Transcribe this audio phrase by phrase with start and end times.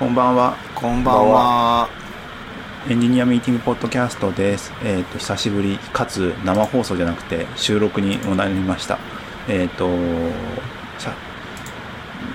[0.00, 0.56] こんばんは。
[0.74, 1.90] こんばんは。
[2.88, 4.72] エンジニアミーティングポッドキャストです。
[4.82, 8.98] えっ、と、久しぶり、かつ生放送じゃなくて収録にもなりました。
[9.46, 9.86] えっ、と、
[10.98, 11.14] しゃ、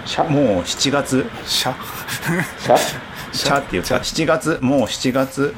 [0.05, 1.73] シャもう7月、シャ
[3.33, 5.55] シャっていうか、7月、もう7月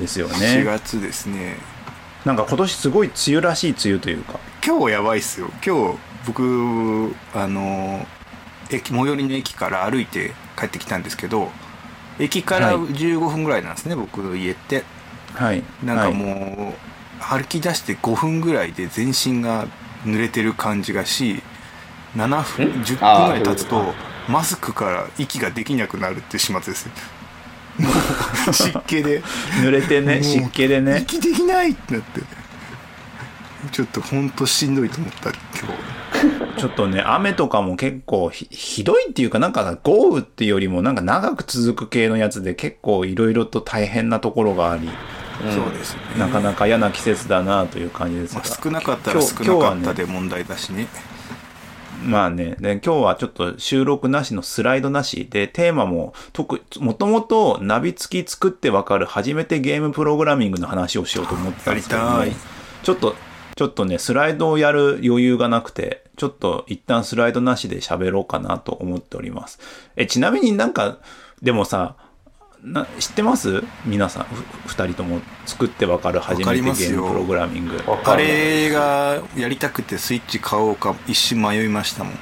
[0.00, 0.64] ですよ4ね。
[0.64, 1.58] 月ですね。
[2.24, 5.50] なんか今年すごい梅雨らしい梅雨というか、今日やばいっすよ。
[5.62, 8.06] 今日僕あの
[8.70, 11.50] 駅最寄りの駅から歩いて帰ってきたんですけど、
[12.18, 12.76] 駅からはい。
[12.76, 14.84] 15分ぐらいなんですね、僕の家って。
[15.34, 15.62] はい。
[15.82, 16.14] なんかはい。
[16.14, 19.66] もう、歩き出して5分ぐらいで全身が
[20.04, 21.40] 濡れてる感じがし
[22.16, 23.94] 7分ん10あー分ぐらい経つと
[24.28, 26.92] マスクから息ができなくなるって始末ですよ
[27.78, 27.88] も
[28.50, 29.22] う湿気で。
[29.62, 30.98] 濡れてね、湿気でね。
[31.02, 32.20] 息できないってなって
[33.70, 36.02] ちょっとほんとしんどいと思った今日。
[36.58, 44.88] ちょっとね、雨とかも結構ひひどいっていうか、なんか豪雨っていうよりも、なんか長く続く系のやつで結構いろいろと大変なところがあり、
[45.40, 46.00] そうですね。
[46.18, 48.40] なかなか嫌な季節だなという感じですが。
[48.40, 50.86] まあ、少なかったら少なかったで問題だしね。
[52.04, 55.28] まあね、で今日はちょっと収録なしのスライドなし。
[55.30, 62.40] で、テーマも特、もともとナビ付き作ってわかる初めてゲームプログラミングの話をしようと思ってたんですけどもやりたい。
[62.82, 63.14] ちょっと、
[63.54, 69.58] ちょっとね、スライドをやる余裕がなくて、ちょっと一旦スライドなしで喋ろうかなと思っております。
[69.96, 70.98] え、ちなみになんか、
[71.42, 71.96] でもさ、
[72.62, 73.64] な知ってます？
[73.84, 77.80] 皆さん、ふ二人とも作ってわかる初めてゲームプログラミング。
[78.04, 82.12] あるれがやりたくてスイッチ買おうか一瞬迷いましたもん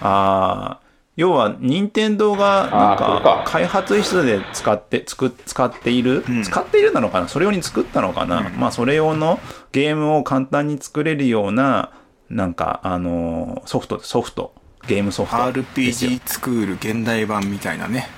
[0.00, 0.80] ああ、
[1.14, 3.44] 要は、任天堂が、なんか、か。
[3.46, 6.42] 開発室で使って、つく、使っている、うん。
[6.42, 7.28] 使っているなのかな？
[7.28, 8.58] それ用に作ったのかな、うん。
[8.58, 9.38] まあ、それ用の
[9.72, 11.90] ゲームを簡単に作れるような、
[12.30, 14.54] なんか、あのーソフト、ソフト、
[14.88, 15.36] ゲームソフト。
[15.36, 18.08] RPG スクール現代版みたいなね。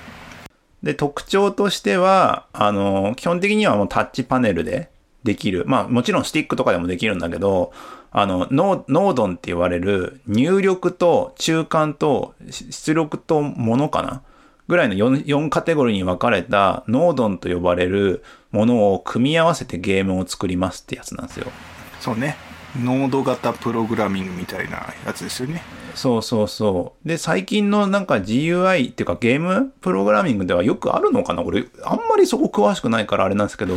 [0.81, 4.89] で、特徴としては、あの、基本的にはもうタッチパネルで
[5.25, 5.65] できる。
[5.67, 7.73] まあ、もちろんスティックとかでもできるんだけど、
[8.17, 14.21] あの、ノードンって言われる入力と中間と出力とものかな？
[14.69, 21.47] ぐらいの 4, 4カテゴリーに分かれたノードンと呼ばれるものを組み合わせてゲームを作りますってやつなんですよ。
[21.99, 22.37] そうね。
[22.81, 25.61] ノード型プログラミングみたいなやつですよね。
[25.93, 27.07] そうそうそう。
[27.07, 31.41] で、最近のなんか GUI っていうかゲームプログラミングではよくあるのかな？
[31.41, 33.75] 俺、あんまりそこ詳しくないからあれなんですけど、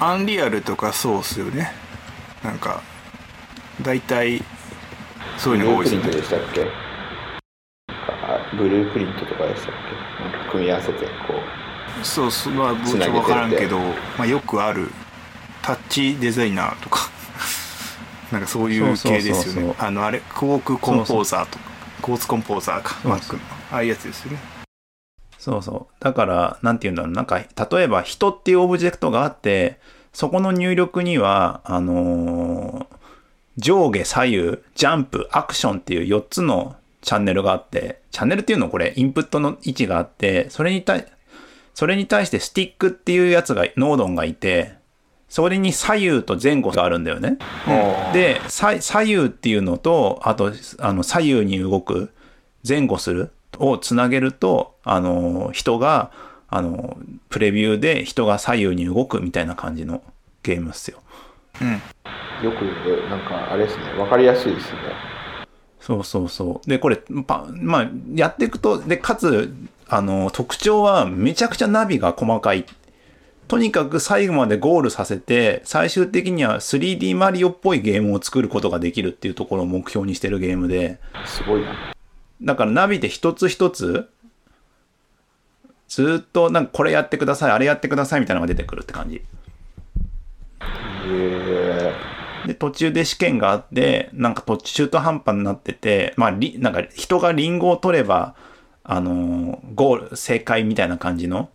[0.00, 1.70] アンリアルとかそうっすよね。
[2.42, 2.82] なんか
[3.82, 4.42] 大体
[5.38, 6.08] そういうのが多いですよね。
[6.08, 6.66] ブループリントでしたっけ？
[7.88, 9.74] あブループリントとかでしたっ
[10.44, 10.50] け？
[10.50, 11.10] 組み合わせてこ
[12.02, 12.30] そう。
[12.30, 13.20] そうまあ僕つなげてって。
[13.20, 14.90] 分からんけど、まあ、よくある
[15.62, 17.00] タッチデザイナーとか。
[18.30, 19.74] なんかそういう系ですよね。
[19.78, 21.70] あのあれコークコンポーザーとか。
[22.02, 22.94] コーツコンポーザーか。
[23.02, 23.40] そうそう Mac の
[23.72, 24.38] ああいうやつですよね。
[25.38, 25.94] そうそう。
[26.04, 27.12] だから、なんて言うんだろう。
[27.12, 29.80] なんか、例えば人っていうオブジェクトがあって、
[30.12, 32.99] そこの入力には、あのー
[33.60, 41.06] 上下左右、ジャンプ、アクションっていう4つのチャンネルがあって、チャンネルっていうのこれ、インプットの位置があって、それに対、
[41.74, 44.72] それに対してスティックっていうやつが、ノードンがいて、
[45.28, 47.38] それに左右と前後があるんだよね。
[48.10, 52.10] う、で、左左右っていうのと、あと、あの、左右に動く、
[52.66, 56.10] 前後するをつなげると、あの、人が、
[56.48, 56.98] あの、
[57.28, 60.02] プレビューで人が左右に動くみたいな感じの
[60.42, 61.00] ゲームっすよ。
[61.60, 61.82] うん
[62.44, 62.62] よく
[63.10, 64.78] なんかあれですねわかりやすいですね
[65.80, 66.68] そうそうそう。
[66.68, 69.52] で、これ、パまあ、やっていくと、で、かつ、
[69.88, 72.66] あの、特徴はめちゃくちゃナビが細かい。
[73.48, 81.92] とにかく最後までゴールさせて、最終的には 3D マリオっぽいゲームを作ることができるっていうところを目標にしてるゲームで、すごいな
[82.42, 84.08] だからナビで一つ一つ、
[85.88, 89.22] ずーっとなんかこれやってください、あれやってくださいみたいなのが出てくるって感じ。
[92.46, 98.34] で、途中で試験があって、なんか途中途半端になってて、まあ、りなんか人がリンゴを取れば、
[98.82, 101.50] あのーゴール、正解みたいな感じの、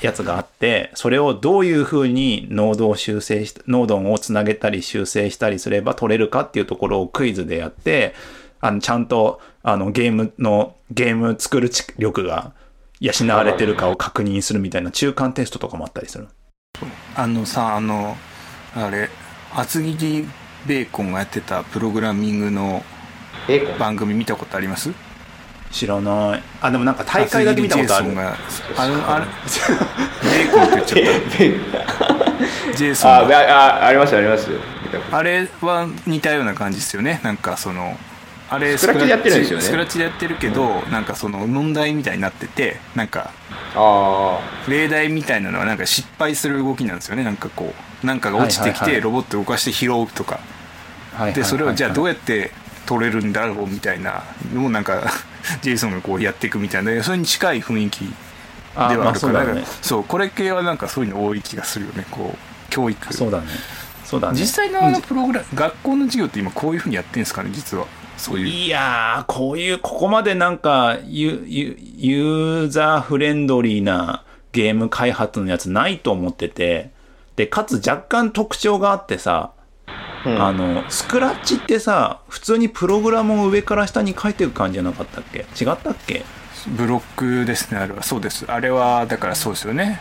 [0.00, 8.14] やつがあって、それをどういう風にノードを修正し、ノードをつなげたり修正したりすれば取れるかっていうところをクイズでやって、
[8.60, 12.52] あの、ちゃんと、あの、ゲームの、ゲーム作る力が
[13.00, 16.28] 養われてるかを確認するみたいな中間テストとかもあったりする。
[17.14, 18.16] あのさあの
[18.76, 19.08] あれ
[19.54, 20.28] 厚切り
[20.66, 22.84] ベーコンがやってたプログラミングの
[23.78, 24.90] 番組見たことあります？
[25.70, 26.42] 知らない。
[26.62, 28.10] あ、でもなんか大会だけ見たことある。
[28.76, 29.26] あのあれ？
[30.22, 31.84] ベーコンって言っちゃっ
[32.72, 32.76] た。
[32.76, 34.36] ジェイソンがあああありますありま
[35.12, 37.20] あれは似たような感じですよね。
[37.22, 37.98] なんかその
[38.50, 39.64] あれスクラッチでやってるんですよね。
[39.64, 43.30] スクラッチでやってるけど、なんかその問題みたいになっててなんか
[43.74, 47.24] あ例題みたいなのはなんか失敗する動きなんですよね。
[47.24, 50.40] なんかこうなんかが落ちてきてロボットを動かして拾うとか。
[51.14, 52.52] はいでそれをじゃあどうややって
[52.86, 54.22] 取れるんだろうみたいな
[54.54, 55.10] のもなんか
[55.62, 58.06] ジェイソンがこうやっていくみたいなそれに近い雰囲気で
[58.76, 59.64] はあるまあからそうだね。
[59.82, 62.06] そうこれ系はなんかそういうの多い気がするよね。
[62.10, 63.12] こう教育。
[63.12, 63.46] そうだね。
[64.04, 64.40] そうだね。
[64.40, 67.86] 実際のあのプログラム学校の授業って今こういうふうにやってるんですかね実は
[68.18, 68.46] そういう。
[68.46, 76.90] いやー、こういう、ここまでなんかユ、ユユーザーフレンドリーなゲーム開発のやつないと思ってて、
[77.36, 79.52] で、かつ若干特徴があってさ、
[79.86, 85.46] あ、うん、あの、スクラッチってさ、普通にプログラムを上から下に書いていく感じじゃなかったっけ？
[85.58, 86.24] 違ったっけ？
[86.66, 88.02] ブロックですねあれは。
[88.02, 88.44] そうです。
[88.48, 90.00] あれはだからそうですよね。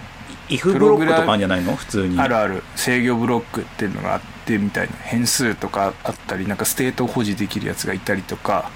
[0.49, 1.75] イフブロックとかあるんじゃないの？
[1.75, 2.19] 普通に。
[2.19, 2.63] あるある。
[2.75, 4.25] 制御ブロックっていうのがあって
[4.57, 8.71] みたいな変数とかあったりなんかステートを保持できるやつがいたりとか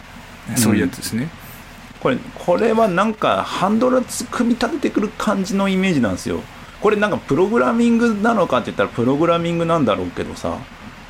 [0.58, 1.30] そういうやつですね、
[2.02, 4.02] これ、これはなんかハンドル
[4.32, 6.42] 組み立ててくる感じのイメージなんですよ。
[6.82, 10.58] これなんかプログラミングなのかって言ったらプログラミングなんだろうけどさ、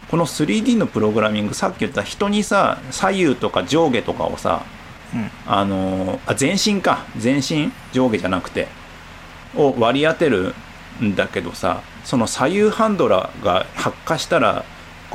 [0.09, 4.65] この 3D のプログラミング、さっき言った人にさ、左右とか上下とかをさ、
[5.13, 7.05] うんあのーあ、全身か。
[7.17, 8.67] 全身上下じゃなくて。
[9.55, 10.53] を割り当てる
[11.01, 14.65] んだけどさ、その左右ハンドラーが発火したら、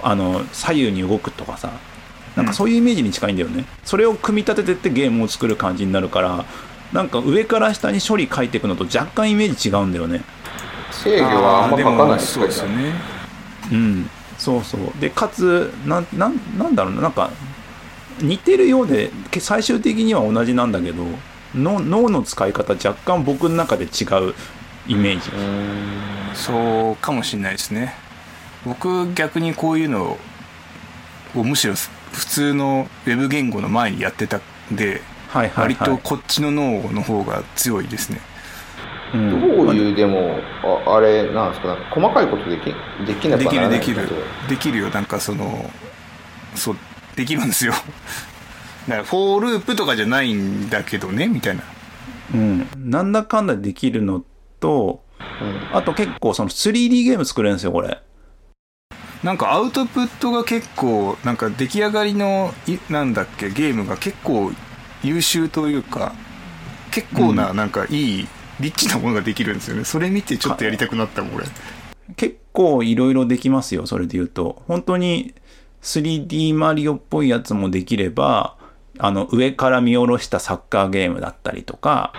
[0.03, 1.71] あの、左右に動くとかさ、
[2.37, 3.65] なんかそういうイメージに近いんだよね。
[3.85, 6.44] それを組み立ててってゲームを作る感じになるから、
[6.93, 10.23] なんか上から下に処理書いていくのと若干イメージ違うんだよね。
[10.93, 12.93] 制御はあんま書かないもそうですよね
[13.73, 14.11] うん。
[14.38, 14.81] そうそう。
[15.00, 17.31] で、かつ、なん、なん、なんだろうな、なんか、
[18.21, 21.05] 似てるようで、け最終的には同じなんだけど、
[21.55, 24.35] の脳の使い方若干僕の中で違う
[24.88, 25.31] イメージ。
[25.31, 27.94] うーんそうかもしれないですね。
[28.65, 30.19] 僕逆にこういうの
[31.35, 31.75] をむしろ
[32.12, 35.75] 普通のウェブ言語の前にやってたんではいはい、はい。
[35.75, 38.21] 割とこっちの脳の方が強いですね。
[39.15, 40.38] うん、どういうでも
[40.87, 41.69] ああれなんですか？
[41.69, 42.65] なんか細かいことでき
[43.06, 44.17] できなならないきるできる。
[44.47, 44.91] んできるよ。
[44.91, 45.71] なんかその
[46.55, 46.77] そう
[47.15, 47.73] できるんですよ。
[48.88, 51.62] だからフォーループとかじゃないんだけどねみたいな。
[52.35, 52.69] うん。
[52.77, 54.99] なんだかんだできるのと、うん
[55.73, 58.00] あと結構その 3D ゲーム作れるんですよ、これ。
[59.23, 64.53] なんかアウトプットが結構なんか出来上がりのいなんだっけゲームが結構
[65.03, 66.14] 優秀というか
[66.91, 68.29] 結構ななんかいい
[68.61, 71.47] リッチなものができるんですよねそれ見てちょっとやりたくなったもん俺
[72.17, 74.62] 結構いろいろできますよ、それで言うと。
[74.67, 75.35] 本当に
[75.82, 78.56] 3D マリオっぽいやつもできれば、
[78.99, 82.13] あの、上から見下ろしたサッカーゲームだったりとか、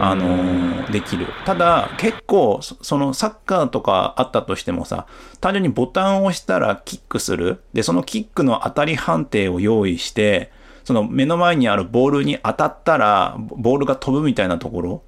[0.00, 1.26] あのーできる。
[1.44, 5.06] ただ、結構、そそのサッカーとかあったとしてもさ、
[5.40, 7.62] 単純にボタンを押したらキックする。
[7.72, 10.52] で、そのキックの当たり判定を用意して、
[10.84, 15.02] その目の前にあるボールに当たったら、ボボールが飛ぶみたいなところ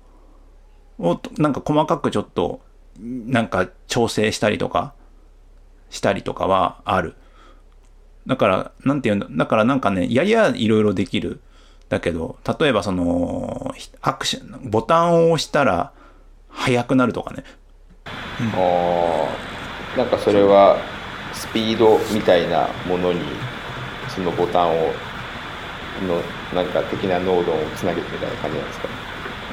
[0.99, 2.61] を、なんか細かくちょっと、
[3.01, 4.95] なんか調整したりとか、
[5.91, 7.15] したりとかはある。
[8.27, 11.41] だから、なんていうんだ、だからなんかね、ややいろいろできる。
[11.91, 15.93] だけど、例えばその、ひアクション、ボタンを押したら、
[16.49, 17.45] 速くなるとかね。
[18.55, 19.27] あ
[19.95, 20.77] あなんかそれは
[21.33, 23.21] スピードみたいなものに
[24.09, 24.93] そのボタンを
[26.07, 26.21] の
[26.55, 28.89] なんか的なノードをつなげるみたいな感じなんですか？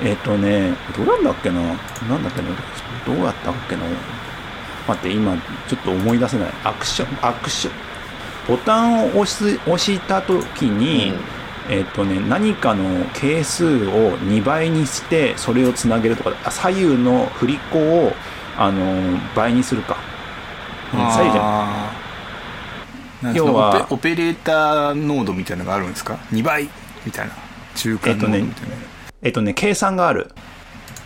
[0.03, 1.61] えっ、とね、どうなんだっけな？
[1.61, 1.69] な
[2.17, 2.49] んだっけな？
[3.05, 3.83] どうやったっけな？
[4.87, 6.49] 待って、今、ちょっと思い出せない。
[6.63, 7.73] アクション、アクション、
[8.47, 11.13] ボタンを押す押した時に、
[11.69, 18.13] えっ、とね、何かの係数を2倍にして、それをつなげるとか、あ左右の振り子を、
[18.57, 19.97] あの倍にするか。
[20.93, 21.91] うん左右じゃ
[23.21, 26.69] なんかその要はオペオペレーターノードみたいなのがあるんですか？2倍
[27.05, 27.33] みたいな。
[27.75, 28.75] 中間ノードみたいな、
[29.21, 30.31] えっとね、計算がある。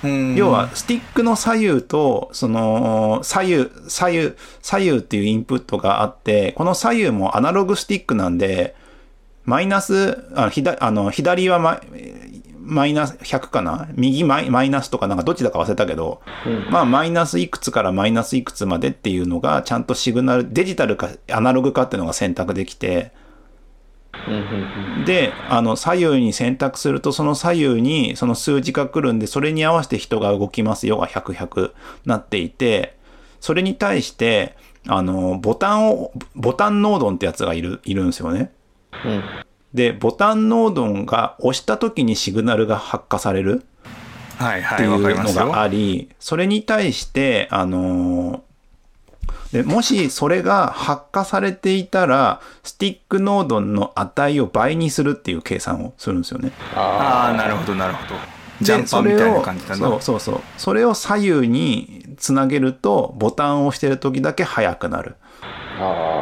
[0.05, 0.35] うん。
[0.35, 8.75] 要は、スティックの左右と、その、左右、左右、左右っていうインプットがあって、この左右もアナログスティックなんで、
[9.45, 11.81] マイナス、あ左あの左はマイ
[12.59, 13.87] マイナス100かな？
[13.93, 16.71] 右マイマイナスとかなんかどっちだか忘れたけど、うん。
[16.71, 23.11] まあマイナスいくつからマイナスいくつまでっていうのがちゃんとシグナル、デジタルかアナログかっていうのが選択できて、
[25.05, 30.97] で、あの、左右に選択すると、その左右にその数字が来るんで、それに合わせて人が動きますよ。
[30.97, 31.71] が100、100
[32.05, 32.97] なっていて、
[33.39, 34.55] それに対して、
[34.87, 38.51] あの、ボタンを、ボタンノードンってやつがいる、いるんですよね。
[39.03, 39.23] うん。
[39.73, 43.63] で、ボタンノードンが押した時にシグナルが発火される。
[44.37, 48.54] はいはいっていうのがあり、それに対して、あのー
[49.55, 56.51] で、もしそれが発火されていたら、スティック濃度の値を倍にするっていう計算をするんですよね。
[56.73, 58.15] ああなるほどなるほど
[58.59, 60.41] ジャンパーみたいな感じだなそうそうそう。
[60.57, 65.15] それを左右につなげると、ボタンを押してる時だけ速くなる。
[65.79, 66.14] あで、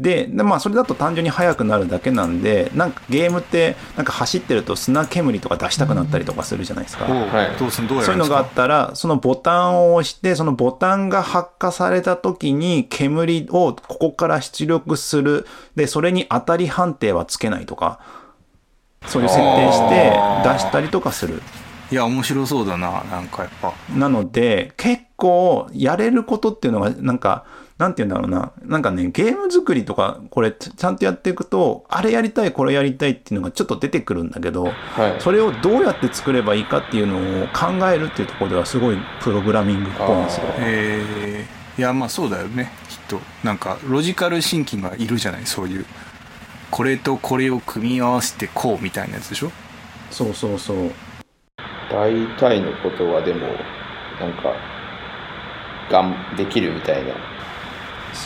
[0.00, 7.04] でまあ、それだと単純に速くなるだけなんで、なんかゲームって、なんか走ってると砂煙とか出したくなったりとかするじゃないですか。
[7.04, 15.46] おうはいどうすんどうやそういうのがあったら、そのボタンを押して、そのボタンが発火された時に煙をここから出力する。
[15.76, 18.00] で、それに当たり判定はつけないとか、
[19.06, 20.12] そういう設定して
[20.48, 21.42] 出したりとかする。
[21.90, 27.44] いや面白そうだななんかやっぱなので、結構やれることっていうのが、なんか、
[27.80, 28.52] なんて言うんだろうな。
[28.62, 35.20] なんかね、ゲーム作りとか、これちゃんとやっていくと、あれやりたい、これやりたいっていうのがちょっと出てくるんだけど、あはい。
[35.20, 40.42] それをどうやって作ればいいかっていうのを考えるっていうところではすごいプログラミングっぽいんですよ。
[40.58, 42.70] えー、いやまあそうだよね。
[42.90, 43.18] きっと。
[43.42, 45.46] なんかロジカルシンキングがいるじゃない？
[45.46, 45.86] そういう。
[46.70, 49.50] これとこれを組み合わせてこうみたいなやつでしょ？
[50.10, 50.90] そうそうそう。
[51.90, 53.46] 大体のことはでも
[54.20, 54.54] なんか
[55.90, 57.14] がんできるみたいな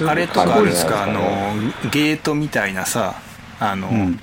[0.07, 1.05] あれとかあるんですか？
[1.05, 1.21] あの
[1.91, 3.14] ゲートみたいなさ
[3.61, 4.21] あの、うん。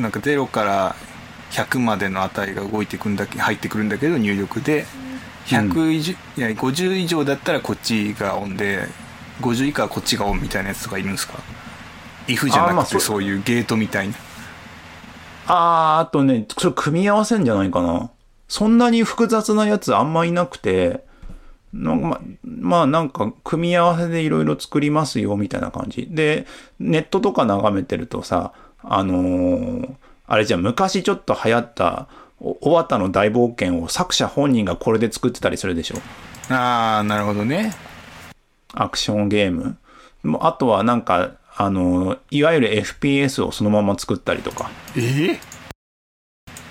[0.00, 0.96] なんか0から
[1.50, 4.86] 100までの値が動いてくんだけ入ってくるんだけど入力で
[5.46, 8.86] 100以上、いや50以上だったらこっちがオンで
[9.40, 11.38] 50以下はこっちがオンみたいなやつとかいるんですか
[12.26, 14.14] ?if じゃなくてそそういうゲートみたいな
[15.46, 18.10] あー、あとね、それ組み合わせんじゃないかな。
[18.48, 21.04] そんなに複雑なやつあんまいなくて、
[21.72, 26.08] なんかままあなんか組み合わせでいろいろ作りますよみたいな感じ。
[26.10, 26.46] で、
[26.78, 29.94] ネットとか眺めてるとさ、あのー
[30.30, 32.06] あれじゃん昔ちょっと流行った、
[32.38, 35.96] お小畑の大冒険を作者本人がこれで作ってたりするでしょ？
[36.52, 37.74] ああなるほどね
[38.74, 39.78] アクションゲーム。
[40.40, 44.70] あとはなんか、あのーいわゆる FPS をそのまま作ったりとか。
[44.96, 45.38] えー？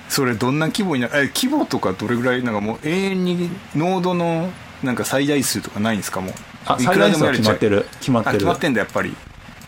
[0.10, 2.44] それどんな規模になえ規模とかどれぐらい？
[2.44, 4.52] なんかもう永遠にノードの
[4.84, 6.22] なんか最大数とかないんですか？
[6.22, 6.34] もう
[6.66, 7.86] あ、いくら最大数はでもやれちゃう決まってる。
[8.00, 8.36] 決まってる。
[8.36, 9.16] あ決まってんだやっぱり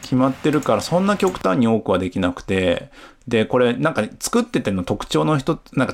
[0.01, 2.89] 決まってるから、そんな極端に多くはできなくて、
[3.27, 5.93] で、これ、なんか作ってての特徴の人、なんか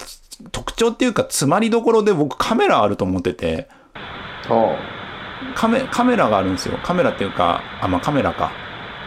[0.51, 3.67] 特徴っていうか、詰まりどころで僕カメラあると思ってて、
[4.49, 4.77] あ
[5.53, 6.77] カメカメラがあるんですよ。
[6.83, 8.51] カメラっていうか、あ、まあカメラか。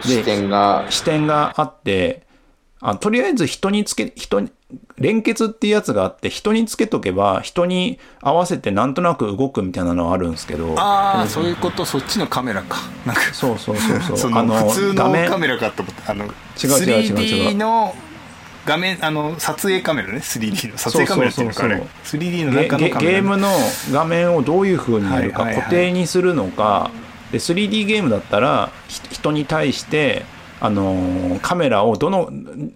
[0.01, 2.27] 視点が視点があって、
[2.79, 4.51] あとりあえず人につけ、人に、
[4.97, 12.77] 連結っていうやつがあって、人につけとけば、人に合わせてなんとなく動くみたいなのはあるんですけど、ああ、そういうことそっちのカメラか。
[13.05, 14.17] なんかそうそうそうそう。
[14.17, 16.31] そのあの普通のカメラかと思ったあの違う
[16.67, 17.51] 違う違う違う。
[17.51, 17.95] 3D の
[18.65, 20.17] 画面あの撮影カメラね。
[20.17, 20.77] 3D の。
[20.77, 21.77] 撮影カメラっていうのかあれ。
[21.77, 23.49] そうそう 3D のゲゲ中のカメラ、ゲームの
[23.91, 26.91] 画面をどういう風にやるか固定にするのか。
[27.31, 30.25] で 3D ゲームだったらひ人に対して
[30.61, 32.29] あのーカメラをどの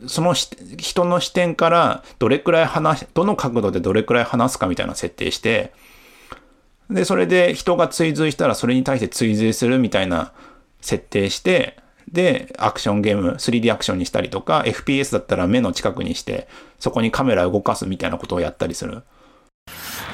[0.08, 5.74] そのし人の視点からどれくらい離しどの角度でどれくらい離すかみたいな設定して
[6.90, 10.32] でそれで人が追随したらそれに対して追随するみたいな
[10.82, 11.78] 設定して
[12.12, 16.48] でアクションゲーム 3D アクションにしたりとか FPS だったら目の近くにして
[16.80, 19.04] そこにカメラ動かすみたいなことをやったりする。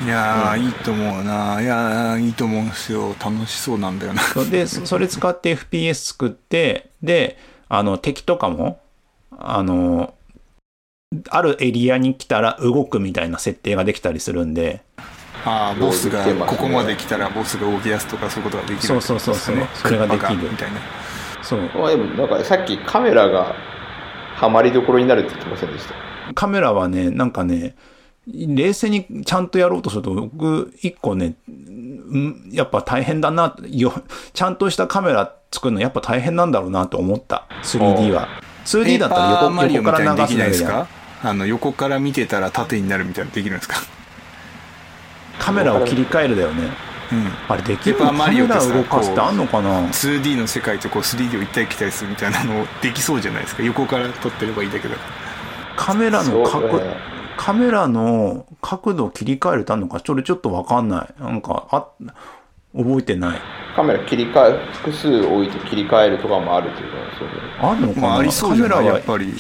[0.06, 1.62] いやー、いいと思うな。
[1.62, 3.16] いやーいいと思うんですよ。
[3.20, 4.22] 楽しそうなんだよな。
[4.50, 7.38] で、そそれ使って FPS 作って、で、
[7.70, 8.80] あの、敵とかも、
[9.38, 10.14] あの、
[11.30, 14.82] あるエリアに来たら動くみたいな設定ができたりするんで、
[15.46, 18.88] ああボスがここまで来たらボスが動き出すとかそういうことができる。
[18.88, 19.56] そうそうそうそう。
[19.74, 20.52] それができる。
[20.52, 20.80] みたいな。
[21.42, 21.62] そう。
[21.62, 23.56] まあでもなんかさっきカメラが
[24.36, 26.34] ハマりどころになるって言ってませんでした？
[26.34, 27.76] カメラはね、なんかね、
[28.32, 33.94] 冷静にちゃんとやろうとすると、僕、一個ね、んやっぱ大変だな、よ
[34.34, 37.48] ちゃんとしたカメラ作るのやっぱ大変なんだろうなと思った。
[37.64, 38.28] 3D は。
[38.66, 40.48] 2D だったら横横から流すすだ。
[40.48, 40.88] けじゃ
[41.24, 43.76] あの横から見てたら縦になるみたいなのできるんですか？
[45.40, 46.70] カメラを切り替えるだよね。
[47.12, 47.28] うん。
[47.48, 53.64] あれできるカメラ動かすってあんのかな？2D の世界とこう 3D を行ったり来たりするみたいなのできそうじゃないですか？
[53.64, 55.02] 横から撮ってればいいだけだか
[55.76, 56.82] カメラの角、
[57.42, 61.22] カメラの角度を切り替えるってあるのか、それちょっとわかんない。
[61.24, 61.88] なんか、あ、
[62.76, 63.40] 覚えてない。
[63.74, 68.68] カメラ切り替え複数置いて切り替えるとかもあるっていうことなんですよねあるのかな、らまあありそうじゃな。
[68.68, 69.34] いカメラはやっぱり。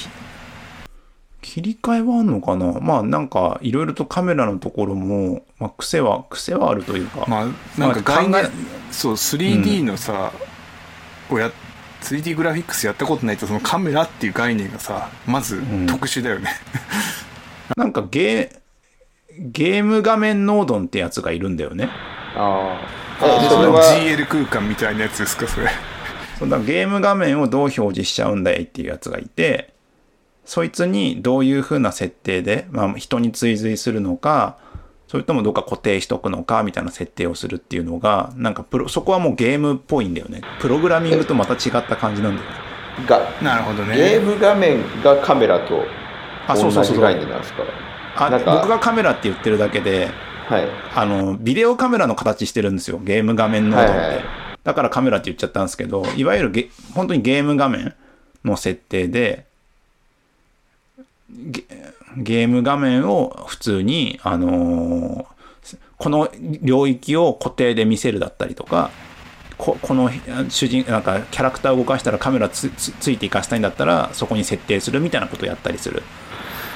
[1.41, 2.79] 切り替えはあるのかな？
[2.79, 7.25] まあなんか、いろいろとカメラのところも、まあ癖は、癖はあるというか。
[7.27, 8.50] まあなんか概念まあ考
[8.91, 10.32] そう 3D のさ、
[11.29, 11.51] をや
[12.01, 15.86] 3D グラフィックスやったことないとそのカメラっていう概念がさまずん。
[15.86, 16.50] 特殊だよね、
[17.75, 18.59] なんかゲー、
[19.51, 21.89] ゲーム画面ノードンってやつがいるんだよね。
[22.35, 22.79] あ
[23.21, 25.67] あーそれは GL 空間みたいなやつですかそれ。
[26.39, 29.73] そうだからゲーム画面をどう表示しちゃうんだいっていうやつがいて
[30.45, 34.57] そいつにどういう風な設定で、まあ、人に追随するのか
[35.09, 40.41] それともどっか固定しとくのかみたいな設定をするっていうのがなんかプロそこはもうゲームっぽいんだよね。
[40.59, 42.55] プログラミングとまた違った感じなんだよね。
[43.07, 43.97] がなるほどね。
[43.97, 45.83] ゲーム画面がカメラと
[46.51, 46.96] あそうそうそう。
[46.96, 47.63] 同じ概念なんですか。
[48.18, 48.56] あなんか。
[48.56, 50.10] 僕がカメラって言ってるだけで
[50.48, 50.68] はい。
[50.96, 53.00] あのビデオカメラの形してるんですよ。
[53.00, 54.24] ゲーム画面ノードって、はいはい
[54.62, 57.96] だからカメラって言っちゃったんですけどいわゆるゲ本当にゲーム画面
[58.44, 59.46] の設定で
[61.29, 61.63] ゲ
[62.18, 65.25] ゲーム画面を普通にあのー
[65.98, 66.29] この
[66.62, 68.89] 領域を固定で見せるだったりとか
[69.58, 70.10] ここの
[70.50, 76.03] 主人なんかキャラクターを動かしたらカメラつつついていかせたいんだったらそこに設定するみたいなことをやったりする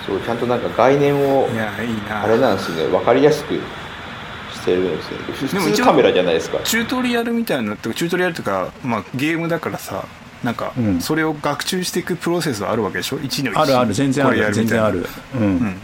[0.06, 2.24] そうちゃんとなんか概念をいやいいな。
[2.24, 2.88] あれなんですね。
[2.88, 5.18] 分かりやすくしてるんですね。
[5.54, 6.60] でも一応普通カメラじゃないですか。
[6.64, 10.06] チュートリアルみたいなってチュートリアルというか、まあ、ゲームだからさ
[10.44, 11.00] なんかうん。
[11.00, 13.94] それを学習していくプロセスはあるわけでしょ？1の1あるある。
[13.94, 14.54] 全然ある。
[14.54, 15.06] 全然ある、
[15.36, 15.42] うん。
[15.42, 15.80] うん。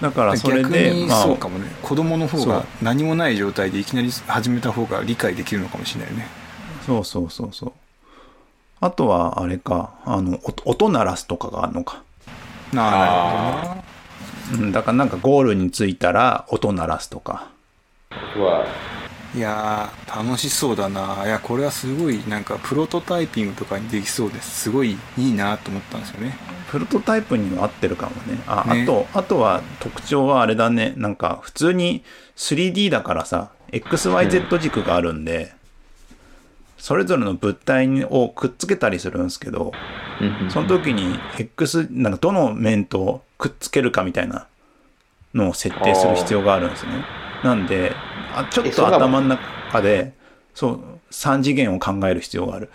[0.00, 1.22] だからそれ逆にでまあ。
[1.24, 1.66] そうかもね。
[1.82, 6.28] 子供の方が何もない状態でいきなり始めた方が理解できるのかもしれないね。
[6.86, 7.72] そうそうそうそう。
[8.80, 9.90] あとはあれか。
[10.04, 12.04] あの音音鳴らすとかがあるのか、
[12.72, 13.84] なあなるほどな
[14.50, 17.48] うん、だからなんかゴールに着いたら音鳴らすとか。
[19.36, 21.22] いやー楽しそうだな。
[21.26, 24.62] いやこれはすごいなんかプロトタイピングとかにできそうです。
[24.62, 26.34] すごいいいなと思ったんですよね。
[26.70, 28.42] プロトタイプには合ってるかもね。
[28.46, 28.82] あね。
[28.84, 30.94] あとあとは特徴はあれだね。
[30.96, 32.02] なんか普通に
[32.36, 35.52] 3D だからさ XYZ 軸があるんで、
[36.78, 39.72] それぞれの物体をくっつけたりするんですけど
[40.48, 44.46] その時に X なんかどの面とくっつけるかみたいな
[45.34, 47.04] のを設定する必要があるんですね。
[47.44, 47.92] なんで
[48.34, 50.12] あちょっと頭の中で
[50.54, 50.80] そう
[51.10, 52.70] 3次元を考える必要がある。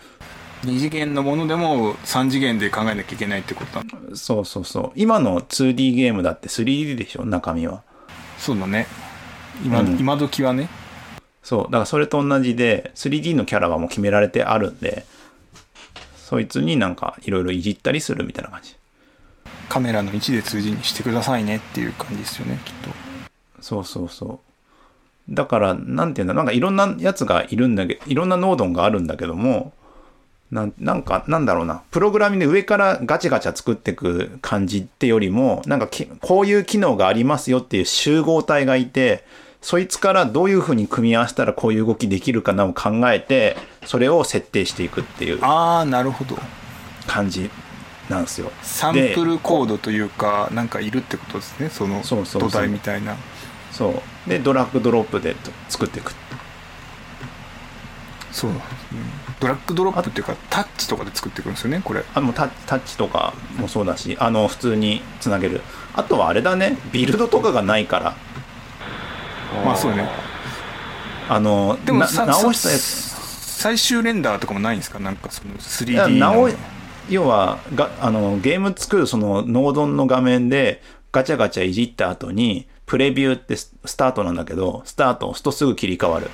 [0.64, 4.92] 2次元のものでも3次元で考えなきゃいけないってことなそうそうそう。
[4.96, 7.82] 今の 2D ゲームだって 3D でしょ中身は。
[8.38, 8.88] そうだね
[9.66, 10.70] 今,、うん今時はね
[11.44, 11.64] そう。
[11.66, 15.06] だからそれと同じで 3D のキャラはもう決められてあるんで
[16.16, 18.76] そいつになんかいろいろいじったりするみたいな感じ。
[19.70, 22.90] カメラの位置で 2D にしてくださいねっていう感じですよねきっと
[23.62, 24.54] そうそうそう。
[25.30, 29.72] だから、なんていうんだ、なんかいろんなやつがいるんだけど、いろんなノードンがあるんだけども、
[30.52, 39.24] なんなんか、なんだろうな、プログラミングで上からガチャガチャ作っていく感じってよりも、なんかきこういう機能がありますよっていう集合体がいて、
[39.64, 46.38] そいつからどういうふうに組み合わせたらこういう動きできるかなを考えて、それを設定していくっていうああなるほど。
[47.08, 47.50] 感じ
[48.10, 48.52] なんですよ。
[48.62, 51.70] サンプルコードというかなんかいるってことですね。
[51.70, 52.50] そのそうそうそう。
[52.52, 53.16] 土台みたいな。
[53.72, 54.30] そう。
[54.30, 55.36] で、ドラッグドロップで
[55.70, 56.14] 作っていく。
[58.34, 58.58] そう、うん
[59.40, 62.04] ドラッグドロップっていうかタッチとかで作っていくんですよねこれ。
[62.14, 65.62] あもうタタッチとかもそうだしあの普通につなげる。
[65.94, 66.78] あとはあれだね。
[66.92, 68.16] ビルドとかがないから
[69.66, 70.08] まあそうね。
[71.30, 72.82] あのなでもさ直したやつ。
[73.62, 75.00] 最終レンダーとかもないんですか？
[75.00, 76.50] なんかそのいや 3D の。
[77.10, 86.30] 要はがあのゲーム作るそのノードンの画面でガチャガチャいじった後にプレビューってススタートなんだけどスタートを押すとすぐ切り替わる。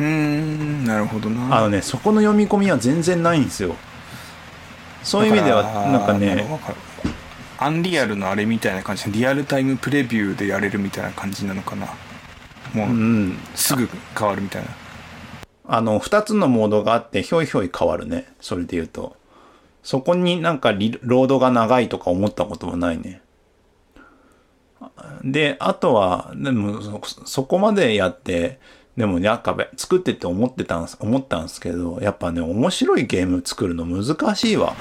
[0.00, 1.56] うーんなるほどな。
[1.56, 3.74] あのねそこの読み込みは全然ないんですよ。
[5.02, 6.46] そういう意味ではなんかね。
[7.60, 11.88] アンリアルのあれみたいな感じでリアルタイムプレビューでやれるみたいな感じなのかな
[12.74, 14.68] もううんすぐ変わるみたいな
[15.70, 18.26] あの、二つのモードがあって、ひょいひょい変わるね。
[18.40, 19.16] それで言うと。
[19.82, 23.20] そこになんかリロードが長いとか思ったこともないね。
[25.22, 28.58] で、あとは、でもそ、そこまでやって、
[28.96, 34.74] でもなんか作ってって思ってたん思ったんですけど、やっぱね、面白いゲーム作るの難しいわ。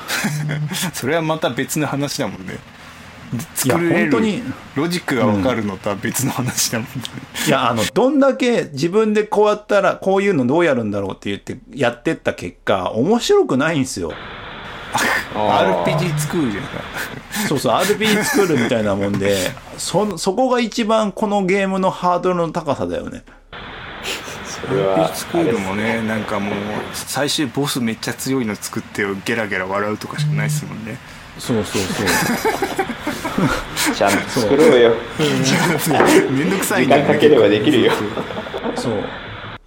[0.93, 2.58] それはまた別の話だもんね
[3.56, 4.42] 作れる本当に、
[4.76, 6.92] ロジックが分かるのとは別の話だもんね、
[7.48, 14.13] いや、あの、どんだけ自分でこうやったら、こういうのどうやるんだろうって言って、やってった結果、面白くないんですよ。
[15.34, 16.70] RPG 作るじゃんか
[17.48, 23.24] そうそう、RPG 作るみたいなもんで、 そ、そこが一番このゲームのハードルの高さだよね。
[24.66, 26.54] RPG 作るもねなんかもう
[26.94, 30.98] 最終ボスめっちゃ強いの作ってゲラゲラ笑うとかしかないですもんね
[31.40, 32.08] そうそうそう。
[33.95, 34.95] ちゃんと作ろうよ。
[36.30, 37.91] めんどくさい時間かければできるよ。
[38.76, 39.04] そう。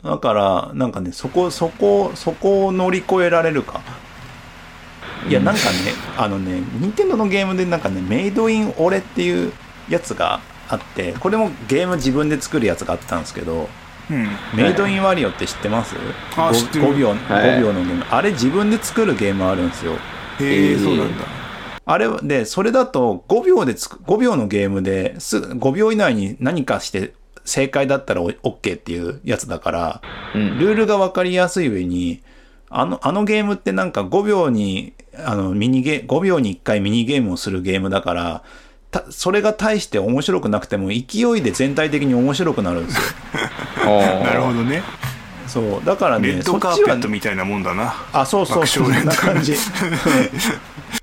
[0.03, 3.81] だから、なんかね、そこ、そこ、そこを乗り越えられるか。
[5.29, 9.53] いや、なんかね、あのね、任天堂のゲームでなんかね、メイドイン俺っていう
[9.89, 13.69] やつがあって、これもゲーム自分で作るやつがあったんですけど、
[14.11, 14.29] うん。
[14.55, 15.95] メイドインワリオって知ってます？
[16.37, 16.97] あ 5, 知ってる。
[16.97, 17.19] 秒はい。
[17.19, 19.93] 5秒のゲーム、あれ自分で作るゲームあるんですよ。
[19.93, 19.97] へ
[20.41, 21.25] ええーそうなんだ
[21.91, 30.59] あれでそれだと5秒でつく5秒のゲームです5秒以内に何かして正解だったら OK っていうやつだからうん。
[30.61, 32.23] ルールが分かりやすい上に
[32.69, 38.45] あのあのゲームってなんか5秒にあのミニゲ5秒に1回ミニゲームをするゲームだから
[38.93, 43.03] たそれが大して面白くなくても勢いで全体的に面白くなるんですよ。
[44.23, 44.85] なるほどね。
[45.49, 47.97] そうだからレッドカーペットみたいなもんだな。
[48.13, 49.57] あ、そうそうそう、そんな感じ。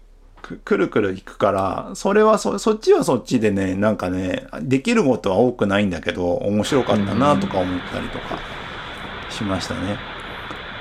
[0.48, 8.40] くくるくるいくから、それはそ、そっちはそっちでね、なんかね、できることは多くないんだけど、面白かったなとか思ったりとか
[9.30, 9.98] しましたね。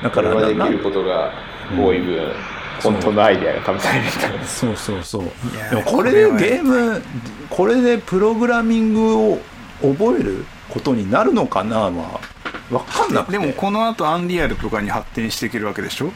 [0.03, 1.33] だこからなできることが
[1.77, 2.33] 多い分、
[2.81, 5.23] 本当のアイデアが試されるみたいなそうそうそう。
[5.59, 7.03] やでもこれでゲーム、
[7.51, 9.39] これでプログラミングを
[9.83, 12.21] 覚えることになるのかなは、
[12.71, 13.39] わかんなくて。
[13.39, 16.13] でもこの後アンリアルとかに発展していけるわけでしょ？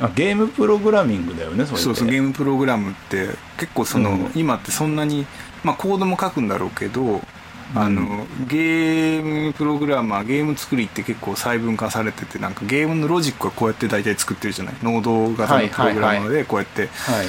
[0.00, 1.76] あゲームプログラミングだよね、そ。
[1.76, 5.26] そうそうゲームプログラムって結構その、うん今ってそんなに
[5.62, 7.20] まあコードも書くんだろうけど、
[7.74, 14.74] あのゲームプログラマーゲーム作りって結構細分化されててなんかゲームのロジックはこうやって大体作ってるじゃない？
[14.82, 16.86] ノード型のプログラマーでこうやっては
[17.22, 17.26] い。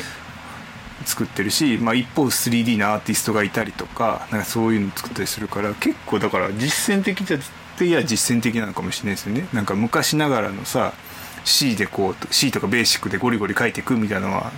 [1.03, 7.39] 作ってるし、まあ、一方 3D のアーティストがいたりとかなんかそういうの作ったりするから結構だから実践的じゃっ
[7.75, 10.93] ていや実践的なのかもしれないですよねなんか昔ながらのさ
[11.43, 14.51] C でこう C とかベーシックでゴリゴリ書いていくみたいなのは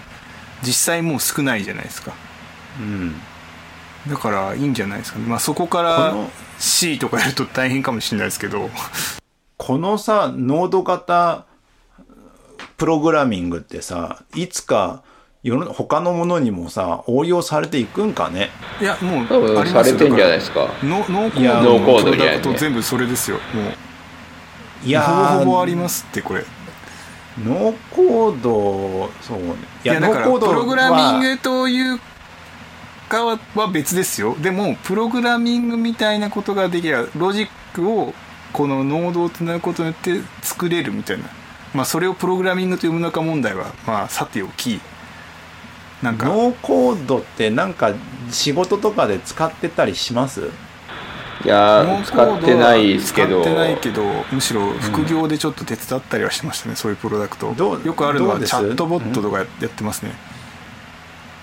[0.62, 2.14] 実際もう少ないじゃないですか
[2.80, 3.16] うん。
[4.10, 8.70] だからいいんじゃないですかねまあそこかこらの C とかやると大変かもしれないですけど
[9.58, 11.46] このさ、ノード型
[12.76, 15.04] プログラミングってさ、いつか
[15.42, 18.50] 世の他のものにもさ、応用されていくんかね？
[18.82, 20.60] いやもう多分ありますよされてんじゃないですか。
[20.62, 26.44] らノノーコいやードノーコードのプロダクト全部それですよもういやほぼーほぼありますってこれ
[27.40, 29.56] ノーコード、そうね。
[29.84, 32.00] いいやだからプログラミングという
[33.10, 34.36] かはは別ですよ。
[34.40, 38.14] でもプログラミングみたいなことができればロジックを
[38.52, 41.26] このノードをつなぐことによって作れるみたいな。
[41.74, 44.80] まあそれをプログラミングと呼ぶのか問題はまあさておき。
[46.04, 46.28] なんか。
[46.28, 47.94] ノーコードってなんか
[48.30, 50.52] 仕事とかで使ってたりします？
[51.44, 57.54] いや使ってないですけど、使ってないけどむしろ副業でちょっと手伝ったりはしてましたね、そういうプロダクト。
[57.54, 60.14] どうよくあるのはチャットボットとかややってますね。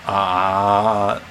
[0.07, 1.21] ああ、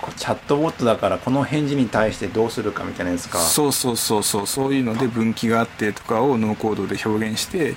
[0.00, 3.38] こうチャットボットだからこの返事に対してどうするかみたいなやつか。
[3.38, 7.74] そうそうそうそうそういうので分岐があってとかをノーコードで表現して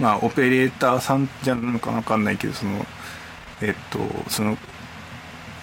[0.00, 2.84] まあオペレーターさんじゃなのか分かんないけどその
[3.62, 4.58] えっとその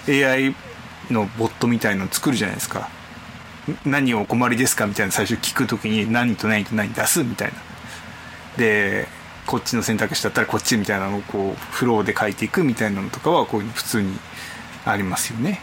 [0.08, 0.56] AI
[1.12, 2.80] のボットみたいのを作るじゃないですか。
[2.80, 2.84] ん
[3.86, 7.54] 何をお困りですかみたいな最初聞くときに何と何と何出すみたいな。
[8.58, 9.08] で
[9.45, 14.17] こっちの選択肢だったらこっちみたいなのをこうフローで書いていくみたいなのとかはこういうの普通に
[14.86, 15.60] ありますよね。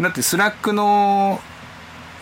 [0.00, 1.40] だってスラックの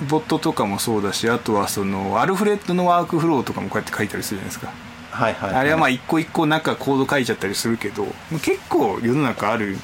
[0.09, 4.73] ボットとかもそうだしあとはそのアルフレッドのワークフローとかもこうやって書いたりするじゃないですか、
[5.11, 8.07] はいはい、あれはまあ一個一個コード書いちゃったりするけど
[8.43, 9.79] 結構世の中ある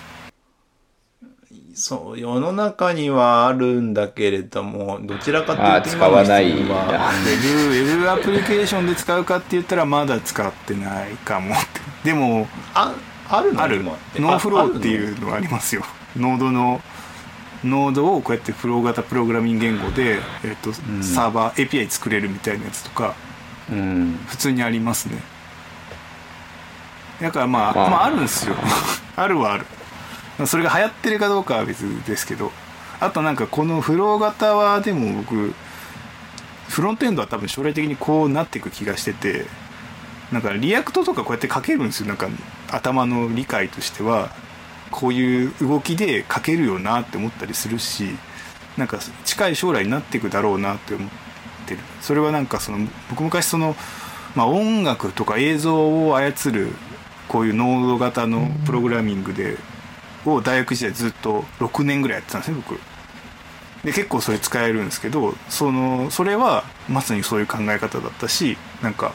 [1.75, 6.51] そう、世の中にはあるんだけれども、どちらかというと使わない。
[6.51, 11.55] ウェブウェブアプリケーションで使うかって言ったらまだ使ってないかも
[12.05, 12.93] でもあ、
[13.29, 13.63] あるの？
[13.63, 13.83] ある。
[13.85, 15.85] NoFlo ってああいうのがありますよ。
[16.17, 16.81] ノードの
[17.65, 20.75] ノードをこうやってフロー型プログラミング言語で、えっとん。
[21.03, 23.15] サーバー API 作れるみたいなやつとか
[23.71, 24.19] うん。
[24.27, 25.23] 普通にありますね。
[27.21, 27.91] だからまあまあ。
[27.91, 28.55] まああるんですよ。
[29.17, 29.67] あるはある
[30.46, 32.53] それが流行ってるかどうかは別ですけど
[33.00, 35.55] あとなんかこのフロー型はでも僕
[36.68, 39.46] フロントエンドは多分将来的にこうなっていく気がしてて
[40.31, 42.07] なんか React とかこうやって書けるんですよ。
[42.07, 42.29] なんか
[42.70, 44.31] 頭の理解としては
[44.92, 48.16] こういう動きで書けるよなって思ったりするし
[48.76, 51.09] なんか近い将来になっていくだろうなって思っ
[51.66, 51.81] てる。
[52.00, 53.74] それはなんかその僕昔その、
[54.37, 56.68] まあ、音楽とか映像を操る
[57.26, 59.57] こういうノード型のプログラミングで
[60.27, 62.79] を大学時代ずっと6年ぐらいやってたんですね僕。
[63.85, 69.15] で結構それ使えるんですけどそのそれはまさにそういう考え方だったしなんか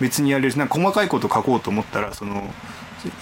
[0.00, 2.54] 別にやれるしなんか細かいこと書こうと思ったらその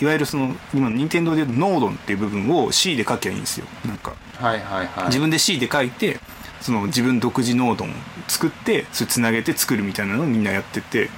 [0.00, 3.66] いわゆるその今の任天堂でいうとノードンっていう部分を C で書きゃいいんですよ。
[3.86, 5.06] なんかはいはいはい。
[5.06, 6.20] 自分で C で書いて
[6.60, 7.88] その自分独自ノードを
[8.28, 11.08] 作ってそれつなげて作るみたいなのをみんなやってて。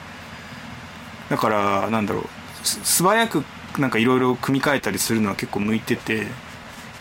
[1.29, 3.45] だからなんだろうす素早く
[3.79, 6.27] なんかいろいろ組み替えたりするのは結構向いてて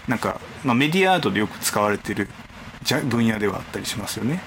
[0.08, 2.28] なんか、まあ、メディアアートでよく使われてる
[2.84, 4.42] じゃ分野ではあったりしますよね。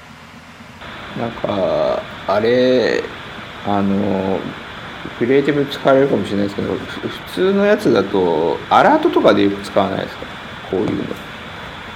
[1.19, 3.03] なんかあれ
[3.67, 4.39] あの
[5.19, 10.27] クリエイティブ使われるかもしれないですけどふ普通のやつだとアラートとかでよく使わないですか？
[10.71, 11.05] こういうの。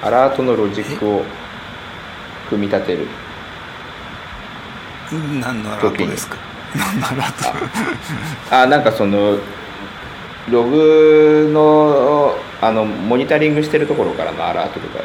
[0.03, 1.23] アラートのロジックを
[2.49, 3.07] 組み立てる。
[5.41, 6.37] 何のアラートですか？
[6.75, 8.51] 何のアラート？
[8.57, 9.39] あなんかその
[10.51, 15.01] ログのあのモニタリングしてるところからのアラートとか。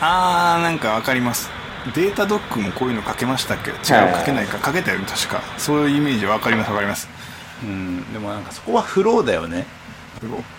[0.00, 1.50] あーなんかわかります。
[1.94, 3.70] データドックもこういうの書けましたっけ？
[3.70, 3.76] 違う
[4.06, 4.58] はい書けないか。
[4.64, 5.40] 書けたよね確か。
[5.56, 7.08] そういうイメージわかりますわかります。
[7.62, 9.66] うんでもなんかそこはフローだよね。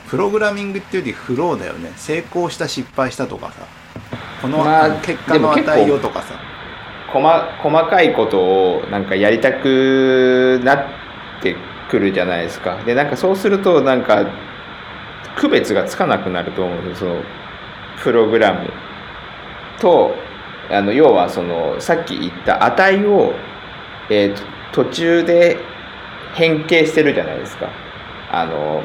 [0.10, 1.92] プログラミングっていうよりフローだよね。
[1.98, 3.54] 成功した失敗したとかさ。
[4.42, 6.40] この、まああの結果の値をとかさ。
[7.12, 7.28] 細
[7.62, 10.86] 細かいことをなんかやりたくなっ
[11.42, 11.56] て
[11.90, 12.78] くるじゃないですか。
[12.86, 14.26] でなんかそうするとなんか
[15.36, 17.10] 区別がつかなくなると思うんですよ。
[17.12, 17.22] その
[18.04, 18.70] プログラム
[19.80, 20.16] と
[20.70, 23.34] あの要はそのさっき言った値を、
[24.10, 25.58] えーと途中で
[26.36, 27.70] 変形してるじゃないですか。
[28.32, 28.84] あの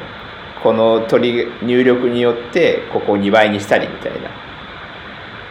[0.63, 4.31] この取り入力によってここを2倍にしたりみたいな。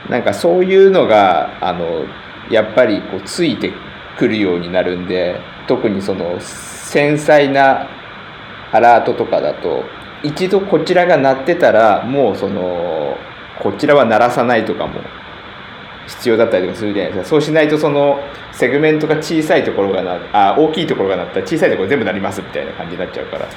[0.09, 2.05] なんかそういうのがあの
[2.49, 3.71] やっぱりこうついて
[4.17, 7.87] くるようになるんで特にその繊細な
[8.71, 9.83] アラートとかだと
[10.23, 13.17] 一度こちらが鳴ってたらもうその
[13.59, 15.01] こちらは鳴らさないとかも
[16.07, 17.29] 必要だったりとかするじゃないですか。
[17.29, 18.19] そうしないとその
[18.51, 23.47] セグメントが小さいところがなあ大きいところが鳴ったら小さいところ全部鳴りますみたいな感じになっちゃうから。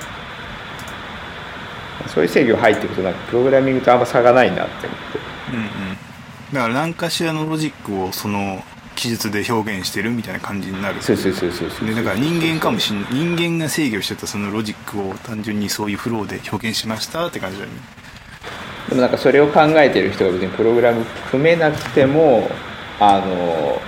[2.06, 5.18] そういう制御入っていくとなんかプログラミングとあんま差がないなって思って。
[5.52, 5.68] うんうん。
[6.52, 8.62] だから何かしらのロジックをその
[8.94, 11.02] 記述で表現してるみたいな感じになる。
[11.02, 11.88] そうそうそうそうそう。
[11.88, 17.76] でだから人間かもしんない人間が制御してたそのロジックを単純にそういうフローで表現しましたって感じだよね。
[18.88, 22.50] でもなんかそれを考えてる人が別にプログラム組めなくても
[23.00, 23.80] あの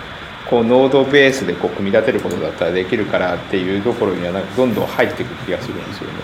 [0.48, 6.14] こうノードベースでこう組み立てることだったらできるからっていうところにはなんかどんどん入っていく気がするんですよね。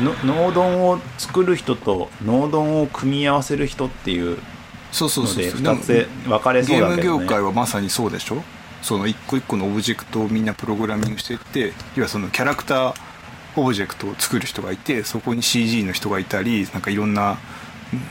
[0.00, 4.38] のノードンを作る人とノードンを組み合わせる人っていう
[4.92, 7.24] そうそうそうのでそう2つで分かれそゲームうだけどね。
[7.24, 8.42] 業界はまさにそうでしょ？
[8.82, 12.94] その一個一個のオブジェクトをみんなプログラミングしていって要はそのキャラクター
[13.56, 17.38] オブジェクトを作る人がいてそこに CG の人がいたりなんかいろんな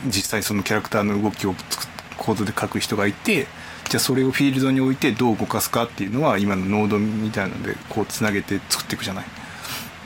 [0.06, 1.54] 実際そのキャラクターの動きを
[2.16, 3.46] コードで書く人がいて
[3.88, 9.24] じゃあそれをフィールドに置いてどう動かすかっていうのは今のノードみたいなのでこうつなげて作っていくじゃない？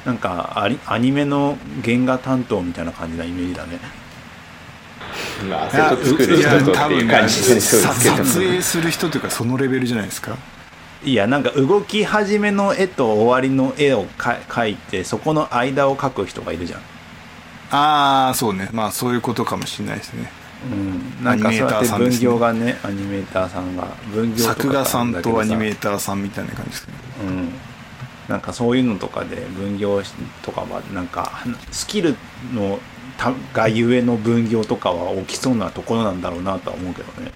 [0.04, 3.78] なんかアニアニメの原画担当みたいな感じなイメージだね
[5.44, 10.36] まあ、アセット作る人とっていう感じですけどさ撮影する人というかそのレベルじゃないですか？
[11.04, 16.80] いやなんか動き始めの絵と終わりの絵をか描いてそこの間を描く人がいるじゃん。
[17.70, 18.68] ああそうね。
[18.72, 20.30] まあそういうことかもしれないですね。
[20.64, 26.94] うん、なんかそうやって分業がねアニメーターさんが分業とか作画さんとアニメーーターさんみたいな感じですね。
[27.24, 27.52] うん。
[28.28, 32.16] なんかそういうのとかで分業しとかはなんかスキル
[32.52, 32.80] の
[33.16, 37.32] たがゆえの分業とかは起きそうなところなんだろうなとは思うけどね。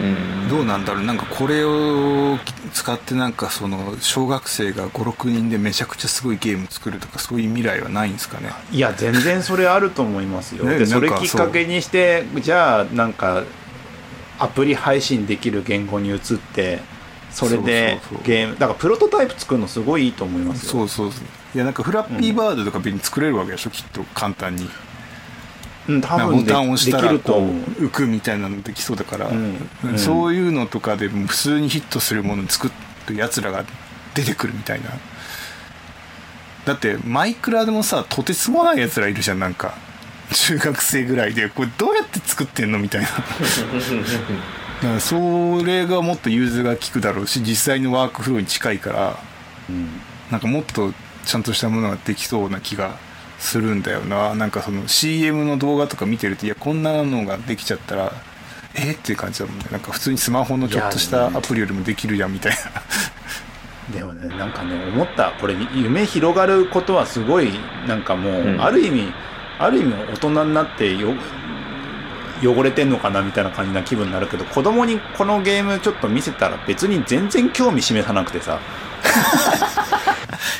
[0.00, 0.48] うん。
[0.48, 1.04] どうなんだろう。
[1.04, 2.38] なんかこれを
[2.72, 8.50] 使ってなんかその小学生が56人でめちゃくちゃすごいゲーム作るとかそういう未来はないんですかね。
[8.70, 13.44] いや全然それあると思いますよ、ねでそれきっかけにしてじゃあなんか
[14.38, 16.18] アプリ配信できる言語に移っ
[16.54, 16.80] て
[17.30, 18.26] それでそうそうそう。
[18.26, 20.72] ゲームだからプロトタイプ作るのすごいいいと思いますよ。
[20.72, 21.24] そうそうそう
[21.56, 24.68] いやなんかフラッピーバードとか別に作れるわけでしょ、きっと簡単に。
[25.88, 27.56] うん、多分でタンを押したらこると思う。
[27.56, 32.70] う浮くみたいなのできそうだから、うんうんそういうのとかでも普通にヒットするものを作
[33.08, 33.64] るやつらが
[34.14, 34.90] 出てくるみたいな。
[36.66, 39.78] だってマイクラでもさとてつもないやつらいるじゃんなんか。
[40.34, 43.08] 中学生ぐらいでこれどうやって作ってんのみたいな。
[44.82, 49.16] だからそれがもっと融通が利くだろうし実際のワークフローに近いから。
[49.70, 49.88] うん。
[50.30, 50.92] なんかもっと
[51.26, 52.96] ちゃんとしたものができそうな気が
[53.38, 54.34] するんだよな。
[54.34, 58.12] なんかその CM の動画とか見てるといやこんなのができちゃったら
[58.74, 58.92] え？
[58.92, 59.64] っていう感じだもんね。
[59.70, 62.58] なんか普通にスマホのちょっとしたアプリよりもできるやんみたいな。
[63.98, 65.32] でもねなんかね思った。
[65.40, 67.52] これ夢広がることはすごい
[67.86, 68.62] なんかもう、うん。
[68.62, 69.12] ある意味
[69.58, 71.14] ある意味大人になってよ
[72.42, 78.60] 汚れてんのかなみたいな感じな気分になるけど子供にこのゲームちょっと見せたら別に全然興味示さなくてさ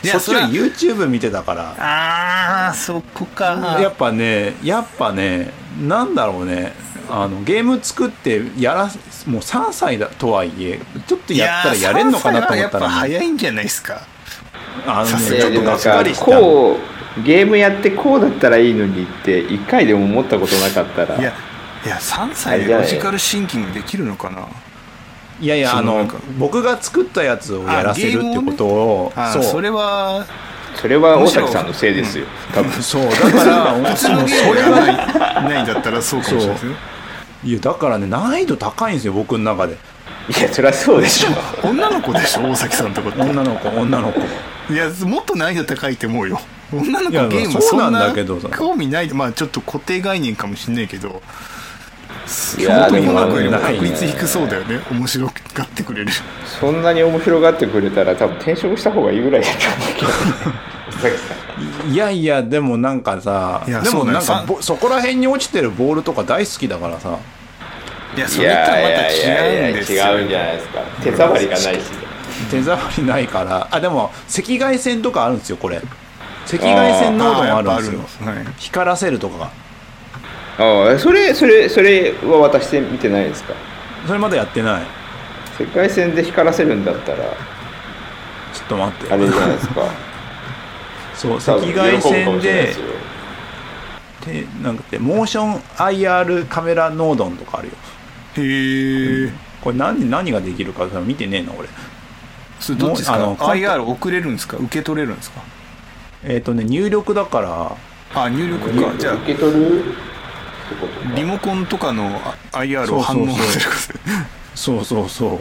[0.05, 1.75] そっちは YouTube 見てたから。
[1.79, 3.79] あーそこか。
[3.81, 6.73] やっぱねやっぱねなんだろうね。
[7.09, 8.87] あのゲーム作ってやら
[9.27, 14.03] もう3歳だとはいえちょっとやったらやれんのかなと思ったやっぱら、ね、早いんじゃないですか。
[14.87, 16.25] あのさすねちょっとがっかかりした。
[16.25, 16.77] こ
[17.19, 21.19] うゲームやってこうだったらいいのにって一回でも思ったことなかったら。
[21.19, 21.33] いや
[21.85, 24.49] いや3歳でロジカルシンキングできるのかな？
[25.41, 29.43] いやいやあの僕が作ったやつをやらせるっていうことをあそう。
[29.43, 30.25] それは
[30.77, 32.73] それは大崎さんのせいですよ多分。
[32.83, 36.75] そうだから 普通のゲームがないないんだったらそうかもしれないですね
[37.45, 39.77] いやだからね難易度高いんですよ僕の中で。
[40.29, 41.29] いやそりゃそうでしょ。
[41.69, 43.21] 女の子でしょ大崎さんとこって。
[43.21, 44.21] 女の子女の子。
[44.73, 46.41] いやもっと難易度高いと思うよ。
[46.73, 48.49] 女の子ゲームそうなんだけどさ。
[48.49, 51.23] 興味ないまあちょっと固定概念かもしんないけど
[52.59, 55.33] いや男でもの子よりも確率低そうだよね面白が
[55.65, 56.11] ってくれる
[56.61, 60.09] そんなに面白がってくれたら多分転職した方がいいぐらいだと思うけど
[60.89, 61.35] 大崎さ
[61.87, 67.17] んいやいやでもなんかさでもなんかぼそこら辺に落ちてるボールとか大好きだからさ。
[68.17, 68.79] いやそいれとはまた
[69.11, 70.05] 違うんですよ。
[70.07, 71.81] 違うんじゃないですか手触りがないし
[72.51, 75.77] 手触りないからあでも赤外線とかあるんですよこれ
[76.47, 79.51] 赤外線濃度もあるんですよはい光らせるとかが
[80.59, 83.55] ああそれそれそれは渡してみてないですか？
[84.07, 84.87] それまだやってない。
[85.59, 87.19] 世界線で光らせるんだったら。
[87.19, 87.29] ちょ
[88.65, 89.13] っと待って。
[89.13, 89.83] あれじゃないですか？
[91.15, 92.75] そう赤外線で
[94.27, 97.75] でなんかってモーション IR カメラ濃度とかあるよ。
[98.39, 101.69] へえこれ何何ができるか見てねえな俺。
[102.61, 103.17] それどっちですか？
[103.17, 104.57] あの IR 送れるんですか？
[104.59, 105.41] 受け取れるんですか？
[106.25, 107.73] えっ、とね入力だから。
[108.15, 108.93] あ入力か。
[108.99, 109.15] じゃあ。
[109.15, 109.95] 受け取る？
[111.15, 112.21] リモコンとかの
[112.53, 113.43] あ IR を反応さ
[113.79, 113.99] せる
[114.55, 115.41] そうそうそ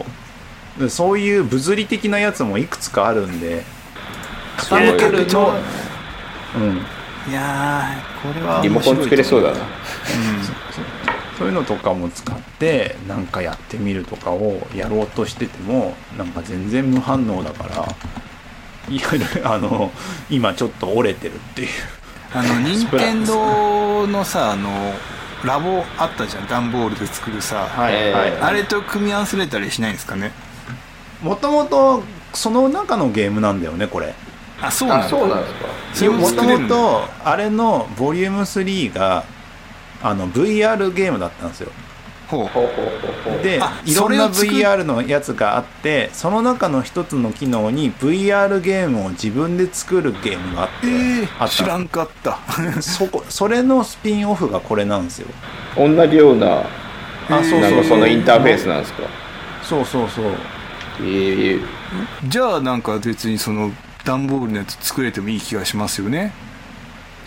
[0.78, 0.80] う。
[0.82, 3.64] でそういう物理的なやつもいくつかあるんで。
[4.58, 5.52] 傾けると
[6.56, 6.80] うん。
[7.30, 9.58] いやーこれはリモコン作れそうだな。
[11.38, 17.76] そういうのとかも使ってなんかやってみるとかをやろうとしててもなんか全然無反応だから
[18.88, 19.90] いわゆるあの
[20.30, 21.68] 今ちょっと折れてるっていう。
[22.32, 24.94] あの 任天堂のさあの
[25.44, 28.40] ラボあったじゃん段ボールで作るさ、はいえーはい。
[28.40, 30.32] あれと組み合わせれたりしないんですかね？
[31.22, 32.02] もともと
[32.34, 34.14] その中のゲームなんだよねこれ。
[34.60, 35.48] あそうなんそうなんで
[35.94, 36.10] すか。
[36.10, 39.24] ももともとあれのボリューム3が
[40.02, 41.70] あの VR ゲームだったんですよ
[42.28, 42.46] ほう。
[42.46, 42.86] ほうほう
[43.24, 51.48] ほうほうであいろんな VR のやつがあってその中の一つの機能に VR ゲームを自分で作るゲームがあって、えー、あった。
[51.48, 52.38] 知らんかった。
[52.82, 55.28] そこそれのスピンオフがこれなんですよ。
[55.76, 56.62] 同じような
[57.28, 59.02] あそうそうそそうのインターフェースなんですか？
[59.62, 60.24] そうそうそう。
[61.02, 61.60] ええ
[62.26, 63.70] じゃあなんか別にその
[64.04, 66.32] 段ボールのやつ作れてもいい気がしますよね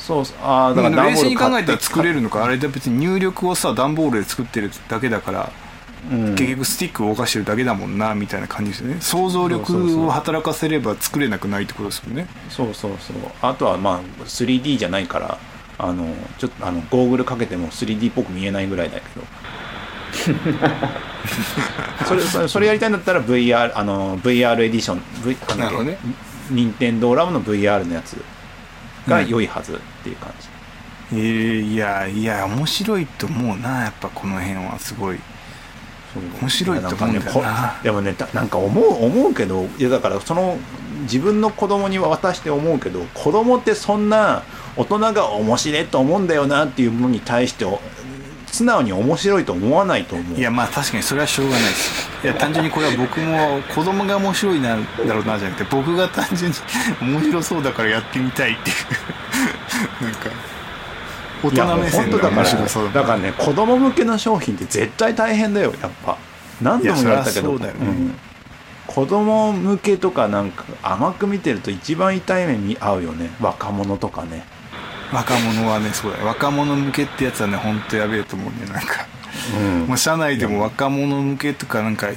[0.09, 5.51] そうああだから冷静に考えたら作れるのかあれで別に入力をさ段ボールで作ってるだけだから、
[6.11, 6.35] うん。
[6.35, 8.97] 結局スティックを動かしてるだけだもんなみたいな感じですよね。
[9.01, 12.27] 想像力を働かせれば作れなくないってことですよね。
[12.49, 13.17] そうそうそう。
[13.41, 15.37] あとはまあ 3D じゃないから
[15.77, 19.25] あのちょっとあのゴーグルかけても 3D っぽく見えないぐらいだけど。
[22.07, 25.69] それそれそれやりたいんだったら VR あの VR エディション、v、なんだっけ？
[25.69, 25.97] なるほどね。
[26.49, 28.17] 任天堂ラボの VR のやつ
[29.09, 30.47] が良いはずっていう感じ、
[31.13, 35.19] えー、いやいや面白いと思うなやっぱこの辺はすごい。
[36.41, 37.51] 面白いと思うんだよな。
[37.61, 40.57] ねこでもねたなんか思う思うけどいやだからその
[41.01, 44.43] 自分の子供に渡して思うけど子供ってそんな
[44.75, 47.79] 大人が面白いと思うんだよなっていうものに対してお
[48.47, 50.37] 素直に面白いと思わないと思う。
[50.37, 56.57] いやまあ確かにそれはしょうがないですいや単純にこれは僕も子供が面白いなだろうなじゃなくて僕が単純に
[57.01, 58.73] 面白そうだからやってみたいってい
[60.01, 60.03] う。
[60.03, 60.29] なんか
[61.41, 62.35] 大人目線の本当だから。
[62.35, 66.17] 面白そうだからね子供向けの商品って絶対大変だよやっぱ。
[66.61, 67.51] 何度も言われたけど。
[67.51, 68.15] いやそりゃそうん。
[68.85, 73.29] 子供向けとかなんか甘く見てると一番痛い目に遭うよね。
[73.39, 74.45] 若者とかね。
[75.13, 76.25] 若者はねそうだよ。
[76.25, 79.07] 若者向けってやつはね本当やべえと思うねなんか
[79.55, 79.87] うん。
[79.87, 82.09] もう社内でも若者向けとかなんか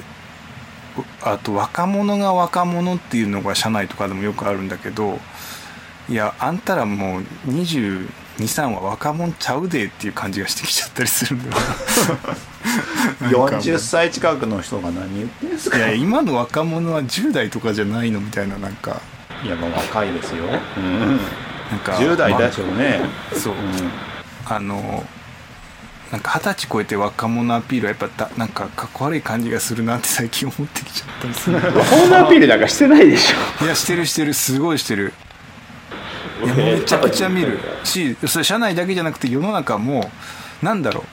[1.22, 5.18] あと若者が若者っていうのが社内とかでもよくあるんだけど
[6.09, 11.62] いやあんたらもう223は若者ちゃうでっていう感じがしてきちゃったりするんだよ
[13.20, 13.29] な。
[13.31, 13.57] なんか。
[13.57, 15.79] 40歳近くの人が何言ってんすか？
[15.79, 19.01] いや今の若者は10代とかじゃないのみたいななんか。
[19.44, 20.44] いやまあ若いですよ、
[20.77, 21.18] うん、なん
[21.83, 23.01] か10代だしょうね、
[23.33, 23.56] まそう、う
[24.46, 25.04] あの
[26.13, 31.56] なんか二十歳超えて若者アピールはやっぱだなんかかっこ悪い感じがするなって最近思ってきちゃったりする。
[31.75, 33.65] 若者アピールなんかしてないでしょ。
[33.65, 35.15] いやしてるしてるすごいしてる。
[36.44, 37.58] いやめちゃくちゃ見る。
[37.83, 40.10] しそれ社内だけじゃなくて世の中も
[40.60, 41.04] なんだろう。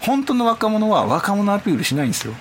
[0.00, 2.32] 本当の若者は若者アピールしないんですよ。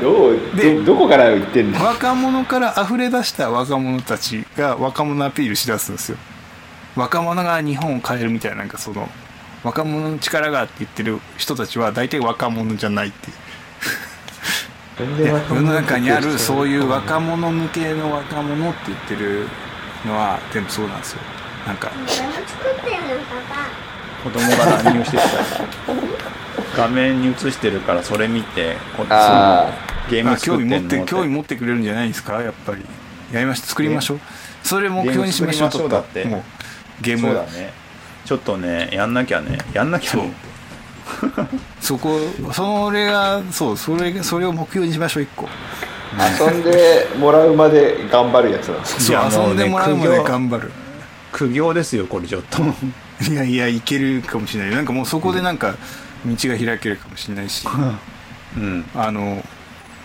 [0.00, 6.18] どうでどどこから言ってんの若者から溢れ出した若者たちが若者アピールしだすんですよ。
[6.96, 9.08] 若者が日本を変えるみたいななんかその
[9.66, 13.30] 若者の力がって言ってる人たちは大体若者じゃないって
[15.24, 19.48] 世の中にあるうそういう若者向けの若者って言ってる
[20.06, 21.18] のは全部そうなんですよ。
[21.66, 22.20] なんかこれも作
[22.70, 23.66] ってるのパ
[24.22, 25.28] 子供が乱入してきた
[26.76, 29.72] 画面に映してるからそれ見てこっちあ
[30.08, 32.40] ゲーム作ってんの味持って興味持ってくれるんじゃないですか？
[32.40, 32.84] やっぱり。
[33.32, 34.20] やりまし作りましょう
[34.62, 37.85] それ目標にしましょうゲーム作りましょうだゲームそうだね
[38.26, 39.58] ちょっとねやんなきゃね。
[39.72, 40.32] やんなきゃね。
[41.80, 42.18] そこ
[42.52, 45.48] それがそうそれそれを目標にしましょう一個。
[46.40, 49.04] 遊んでもらうまで頑張るやつなんです。
[49.04, 50.72] そう遊んでもらうまで頑張る。
[51.30, 52.62] 苦行ですよこれちょっと。
[53.30, 54.74] いやいやいけるかもしれない。
[54.74, 55.76] なんかもうそこでなんか
[56.26, 57.64] 道が開けるかもしれないし。
[58.56, 58.84] うん。
[58.94, 59.44] あの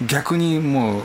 [0.05, 1.03] 逆にもう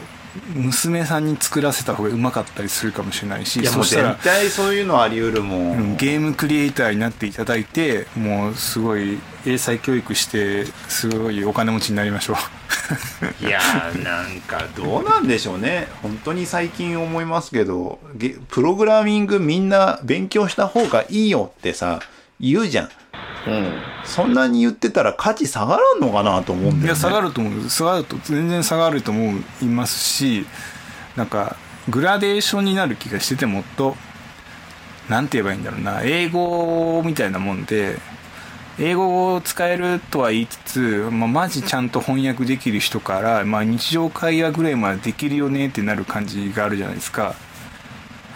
[0.54, 12.36] 娘さんに作らせた方がうまかったりするかもしれないしいやもそう絶対そういうのあり得るもん、うんゲームクリエイターになっていただいてもうすごい英才教育してすごいお金持ちになりましょう。
[13.46, 15.88] いやーなんかどうなんでしょうね。
[16.02, 22.00] 本当に最近思いますけどゲプログラミングみんな勉強した方がいいよってさ
[22.40, 22.90] 言うじゃん
[23.46, 23.72] うん。
[24.04, 27.68] そんなに言ってたら価値下がらんのかなと思うんだよ、ね、いや下がると思う。
[27.68, 30.46] 下がると全然下がると思いますし
[31.16, 31.56] なんか
[31.88, 33.96] グラデーションになる気がしててもっと
[35.08, 36.02] なんて言えばいいんだろうな。
[36.02, 37.98] 英語みたいなもんで
[38.78, 47.34] 英語を使えるとは言いつつ、まあ、マジちゃんと翻訳できる人から、まあ、日常会話ぐらいまでできるよねってなる感じがあるじゃないですか。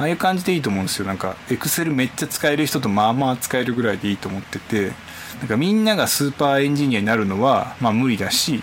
[0.01, 1.07] ああいう感じでいいと思うんですよ。
[1.07, 4.93] なんかエクセルめっちゃ使える人とまあまあ使えるぐらいでいいと思ってて
[5.41, 8.63] なんかみんながスーパーエンジニアになるのはまあ無理だし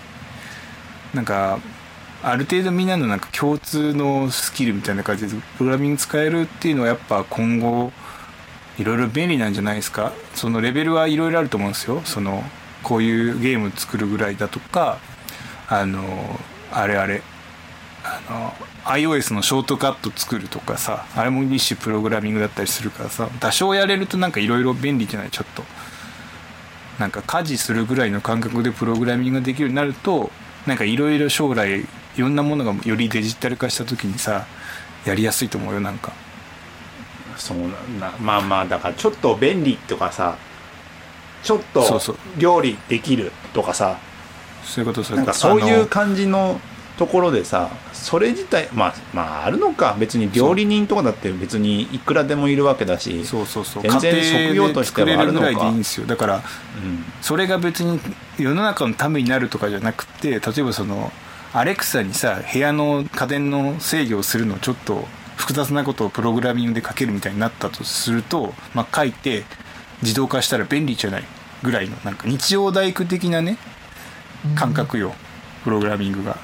[1.14, 1.60] なんか
[2.24, 7.92] ある程度みんなのなんか共通のスキルみたいな感じでプログラミング使えるっていうのはやっぱ今後
[8.76, 10.12] いろいろ便利なんじゃないですか？
[10.34, 12.00] そのレベルはいろいろあると思うんですよ。
[12.04, 12.42] その
[12.82, 14.98] こういうゲーム作るぐらいだとか
[15.68, 16.02] あの
[16.72, 17.22] あれあれ
[18.04, 18.52] あの
[18.88, 25.30] iOS のショートカット作るとかさあれも一種プログラミングだったりするからさ多少やれるとなんかいろいろ便利じゃない？
[25.30, 25.62] ちょっと。
[26.98, 30.32] なんか家事するぐらいの感覚でプログラミングができるようになると
[30.66, 31.86] なんかいろいろ将来い
[32.16, 34.46] ろんなものがよりデジタル化した時にさ
[35.04, 36.12] やりやすいと思うよなんか。
[37.36, 38.12] そうなんだ。
[38.20, 40.36] まあまあだからちょっと便利とかさ
[41.44, 41.84] ちょっと
[42.36, 43.96] 料理できるとかさ
[44.64, 45.38] そういうことそういなうんこと。
[45.38, 46.60] かそういう感じの
[46.98, 49.96] ところでさそれ自体まあまああるのか。
[49.98, 53.82] 別に料理人とかだって別にいくらでもいるわけだしそうそうそう。
[53.82, 55.46] 全然家職業としてはあるのか。
[55.46, 56.06] らいでいいんですよ。
[56.06, 56.42] だからうん。
[57.22, 58.00] それが別に
[58.38, 61.12] 世の中のためになるとかじゃなくて例えばその
[61.54, 69.44] アレクサにさ部屋の家電の制御をするのをちょっと複雑なことをプログラミングで書けるみたいになったとすると、まあ、書いて
[70.02, 71.24] 自動化したら便利じゃない
[71.62, 73.56] ぐらいのなんか日曜大工的なね
[74.56, 75.14] 感覚よ。
[75.64, 76.36] プログラミングが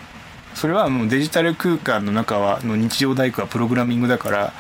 [0.55, 4.53] それはもうデジタル空間の中はの日曜大工はプログラミングだから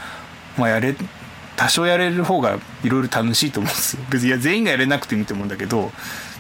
[0.59, 0.95] まあやれ
[1.57, 4.03] 多少やれる方がいろいろ楽しいと思うんですよ。
[4.11, 5.93] 別にいや全員がやれなくてもいいと思うんだけど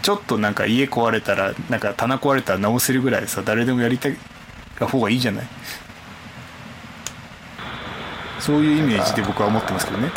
[0.02, 4.16] ちょっとなんか家壊れたらなんか棚壊れたら直せるぐらいさ誰でもやりたい
[4.80, 5.46] 方がいいじゃない。
[8.40, 10.10] そういうイメージで僕は思ってますけどね。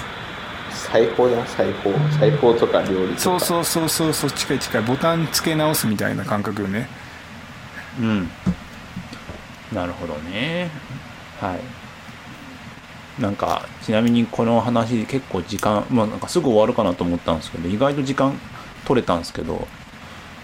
[0.74, 1.94] 裁縫だな裁縫。
[2.20, 3.20] 裁縫とか料理とか。
[3.20, 4.82] そうそうそうそうそっちかい近い。
[4.82, 6.90] ボタン付け直すみたいな感覚よね。
[8.00, 8.32] うん
[9.74, 10.70] なるほどね。
[11.40, 13.22] はい。
[13.22, 18.40] なんかちなみにこの話結構時間まあなんかすぐ終わるかなと思ったんですけど意外と時間
[18.86, 19.68] 取れたんですけど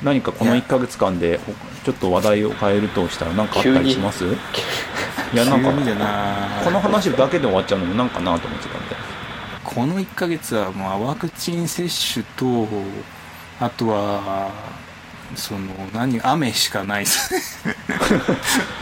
[0.03, 1.53] 何かこの1ヶ月間でほ
[1.85, 4.25] ちょっと話題を変えるとしたら何かあったりします？
[4.25, 4.29] い
[5.35, 5.71] やなんか
[6.63, 8.95] この話だけで終わっちゃうのもなんかなと思ってたんで。
[9.63, 12.67] この1ヶ月はまあワクチン接種と
[13.59, 14.51] あとは
[15.35, 15.59] その
[15.93, 17.67] 何雨しかないです。
[17.67, 17.75] ね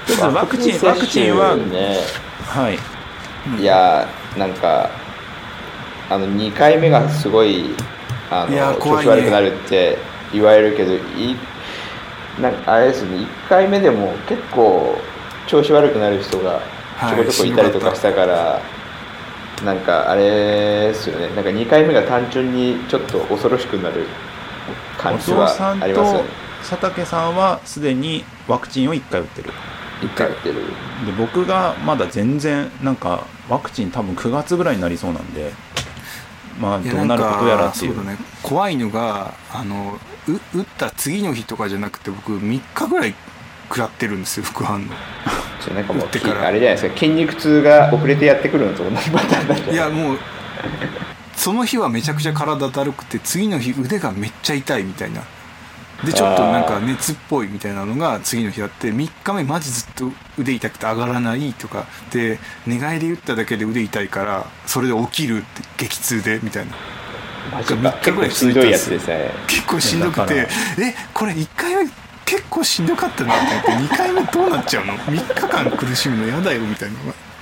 [0.08, 1.97] ちょっとワクチンワクチンはね。
[2.45, 3.62] はい。
[3.62, 4.89] いやなんか
[6.10, 7.76] あの2回目がすごい
[8.30, 9.12] あの怖いね。
[9.14, 9.97] 調子悪くなるって
[10.34, 11.36] 言われるけどい
[12.39, 14.97] なんかあれですね1回目でも結構
[15.47, 16.62] 調子悪くなる人が
[16.99, 18.62] ちょこちょこいたりとかしたから、
[19.66, 21.28] なんかあれですよね。
[21.36, 24.06] なんか2回目が単純にちょっと恐ろしくなる
[24.99, 25.47] お感じは
[25.82, 29.51] ありますよとね佐竹さんはすでにワクチンを1回打ってる。
[30.01, 30.55] 1回打ってる。
[31.05, 35.51] で僕がまだ全然なんかワクチン多分9月ぐらいになりそうなんで
[36.59, 38.05] まあどうなることやらっていう。
[38.05, 38.18] ね。
[38.43, 43.16] 怖いのがあのう打った次の日とかじゃなくて僕3日ぐらい
[43.68, 44.86] 食らってるんですよ副反応。
[45.59, 46.47] それなんかもう打ってから。
[46.47, 50.18] あれじゃないですか筋肉痛が遅れてやってくるのと同じパターンなんじゃないいやもう
[51.36, 55.24] その日はめちゃくちゃ体だるくて次の日腕がめっちゃ痛いみたいな
[56.06, 66.72] でちょっとなんか熱っぽいみたいなのが次の日あって3日目マジずっと腕痛くて上がらないとかで寝返り打っただけで腕痛いからそれで起きるって激痛でみたいな。
[67.52, 67.76] マジか。
[67.76, 70.47] 3日ぐらいしんどいやつで結構しんどくて
[70.80, 71.91] えこれ1回目
[72.26, 76.97] 結構しんどかったなって思って2回目どうなっちゃうの？3日間苦しむの嫌だよみたいな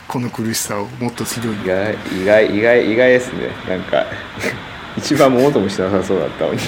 [0.08, 3.50] この苦しさをもっとひどい意外意外意外意外ですね。
[3.68, 4.06] なんか
[5.00, 6.60] 一番もともしなさそうだったのに。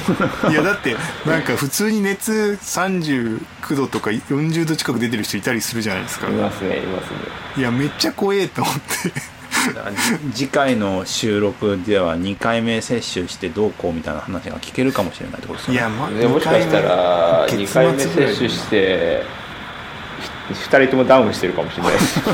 [0.52, 6.30] いやだってなんか普通に熱39度とか40度近く出てる人いたりするじゃないですか。
[6.30, 7.18] いますねいますね。
[7.58, 9.42] いやめっちゃ怖えと思って。
[10.34, 15.80] 次回の収録では2回目接種してどうこうみたいな話が聞けるかもしれないってことですよね。
[15.80, 19.24] いや、ま、でもしかしたら2月回目接種して
[20.50, 22.20] 2人ともダウンしてるかもしれないです。
[22.26, 22.34] も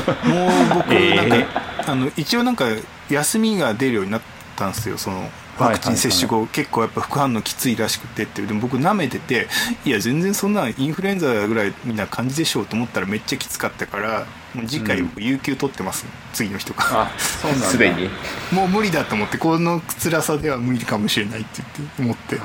[0.74, 2.64] 僕えーなんか、あの一応なんか
[3.10, 4.20] 休みが出るようになっ
[4.56, 9.48] たんですよそのワクチン接種後、結構やっぱ副反応きついらしくてってでも僕舐めてて
[9.84, 18.08] いや全然そんなインフルエンザぐらいみんな感じでしょうと思ったらめっちゃきつかったからもう次回僕有給取ってます、次の日とかすでに。
[18.52, 22.36] もう無理だと思ってこの辛さでは無理かもしれないって言って思って。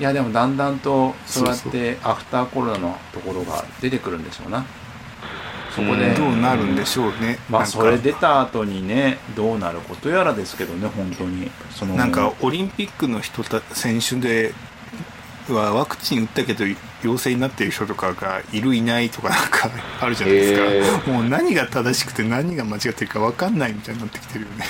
[0.00, 4.64] いやでもだんだんとそうやってアフターコロナのところが出てくるんでしょうな
[5.74, 6.14] そこで、うん。
[6.14, 7.38] どうなるんでしょうね。
[7.48, 7.78] まあなんか。
[7.78, 11.50] それ出た後にねどうなることやらですけどね本当に。
[11.70, 14.54] そのなんかオリンピックの人た選手で
[15.48, 16.64] はワクチン打ったけど
[17.02, 19.70] 陽性になってる人とかがいるいないとかなんか
[20.00, 24.66] あるじゃないですか、へもう何が正しくて何が間違ってるか分かんないみたいになってきてるよね。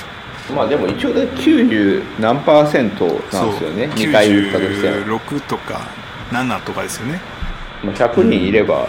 [0.54, 3.86] まあでも一応ね90何パーセントなんですよね。
[3.88, 3.96] そう。
[3.96, 5.80] 2回打ったとしても、96とか
[6.30, 7.20] 7とかですよね。
[7.84, 8.88] まあ、100人いれば、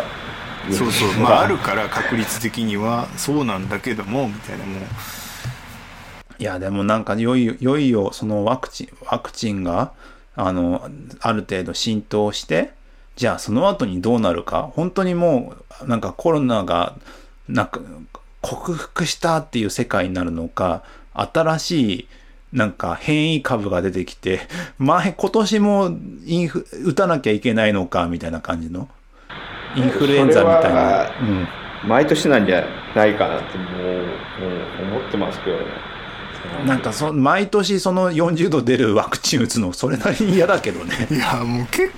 [0.72, 1.10] そうそう。
[1.20, 4.84] まああるから確率的にはそうなんだけどもみたいなもう
[6.40, 9.94] いやでもなんかいよいよいよいよそのワクチンワクチンが
[10.36, 10.90] あの
[11.20, 12.72] ある程度浸透して
[13.16, 14.72] じゃあその後にどうなるか。
[14.76, 15.54] 本当にも
[15.84, 16.96] うなんかコロナが
[17.48, 17.80] なんか
[18.42, 20.84] 克服したっていう世界になるのか
[21.14, 22.08] 新しい
[22.52, 24.42] なんか変異株が出てきて
[24.78, 28.90] 前今年もインフ打たなきゃいけないのかみたいな感じの
[29.76, 30.80] インフルエンザみたいな。
[30.80, 32.66] は、うん、毎年なんじゃ
[32.96, 35.64] ないかなってもうもう思ってますけどね。
[36.66, 41.08] なんかそ毎年その40度出るワクチン打つのそれなりに嫌だけどね。
[41.10, 41.94] いやもう結構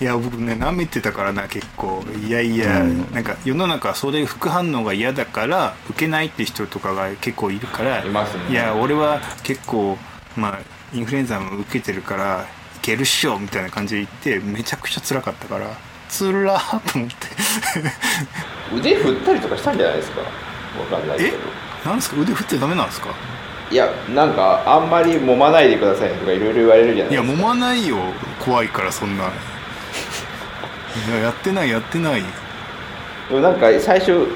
[0.00, 2.02] いや僕ね舐めてたからな結構。
[2.26, 3.10] いやいや、うん。
[3.12, 8.50] なんか世の中はそれ副反応が嫌だから受けないって人とかが結構いるからいますね。
[8.50, 9.96] いや俺は結構
[10.36, 10.58] まあ
[10.94, 12.46] インフルエンザも受けてるから
[12.76, 15.66] いけるっしょみたいな感じで言ってめちゃくちゃ辛かったから
[16.12, 17.16] つらーと思って。
[18.76, 20.20] 腕振ったりとかしたんじゃないですか？
[20.20, 20.26] わ
[20.90, 21.30] かんないけえ？
[21.30, 21.36] ど
[21.86, 22.20] なんですか？
[22.20, 23.08] 腕振ってダメなんですか？
[23.70, 27.42] いやなんかあんまり揉まないでくださいとかいろいろ言われるじゃないいやですか。
[27.42, 27.96] 揉まないよ。
[28.44, 29.24] 怖いからそんな。
[29.24, 32.22] いややってないやってない。
[32.22, 34.26] でもなんか最初う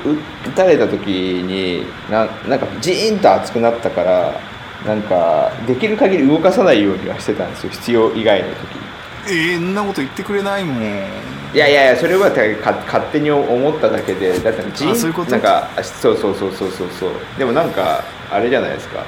[0.47, 4.41] 打たれた時にななんかジーンと熱くなったから
[4.87, 7.71] なんかできる限り動かさないようにはしてたんですよ。
[7.73, 8.75] 必要以外の時。
[8.75, 8.96] に
[9.29, 10.83] えー、んなこと言ってくれないもん。
[11.55, 14.39] いやいやいやそれはか勝手に思っただけで。
[14.39, 15.31] だってあそういうこと？
[15.31, 16.89] なんかあそうそうそうそうそう。
[16.91, 19.05] そうでもなんかあれじゃないですか。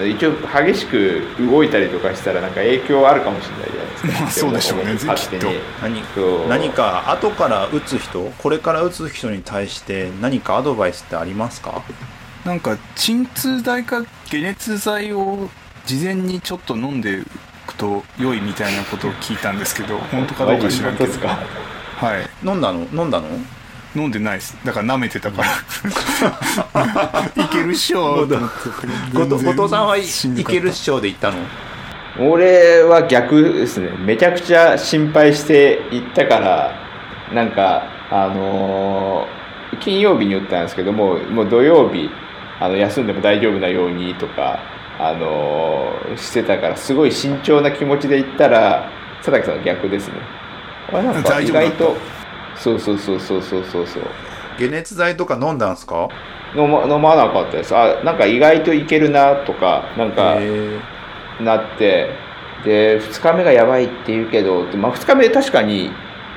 [0.00, 4.20] 一応激しく動いたりとかしたらなんか影響あるかもしれないじゃないですか。
[4.22, 5.60] まあそうでしょうねも勝手に。
[5.80, 11.82] 何何か後から打つ人これから打つ人に対して何かアドバイスってありますか？
[12.44, 15.48] なんか鎮痛剤か解熱剤を
[15.86, 17.24] 事前にちょっと飲んでい
[17.74, 21.12] くと良いみたいなことを聞いたんですけど本当かどうか知らんけど。
[21.28, 22.46] はい。
[22.46, 22.80] 飲んだの？
[22.92, 23.28] 飲んだの？
[23.96, 24.56] 飲んでないです。
[24.64, 25.48] だから舐めてたから。
[27.44, 28.50] いけるっしょーと思っ
[29.28, 29.44] て。
[29.44, 30.02] 後藤さんはい
[30.44, 31.36] けるっしょで言ったの？
[32.18, 33.90] 俺は逆ですね。
[33.98, 36.72] めちゃくちゃ心配して行ったから
[37.32, 39.44] なんかあのー
[39.80, 42.08] 金曜日に打ったんですけどももう土曜日
[42.60, 44.60] あの休んでも大丈夫なようにとか
[44.98, 48.88] あのーしてたからすごい慎重な気持ちで行ったら
[49.18, 50.14] 佐竹さんは逆ですね。
[50.92, 51.96] あれなんか意外と
[52.56, 53.86] そうそうそうそうそうそう。
[53.86, 54.02] そう
[54.58, 56.08] 解熱剤とか飲んだんすか？
[56.54, 57.74] 飲ま飲まなかったです。
[57.76, 60.78] あなんか意外といけるなとかなんかへ
[61.40, 62.10] なって
[62.64, 65.90] で2日目がやばいって言うけど、でまあ、2日目確かに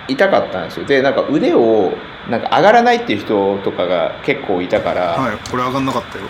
[0.08, 0.86] 痛かったんですよ。
[0.88, 1.94] でなんか腕を
[2.28, 6.26] なんか上がらないっていう人とかが結構いたから、はいこれ上がんなかったよ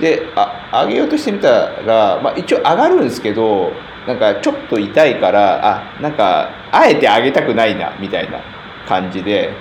[0.00, 3.72] であ上げようとしてみたら、まあ、一応上がるんですけど
[4.06, 8.40] なんかちょっと痛いからあなんかあえて上げたくないなみたいな
[8.86, 9.52] 感じで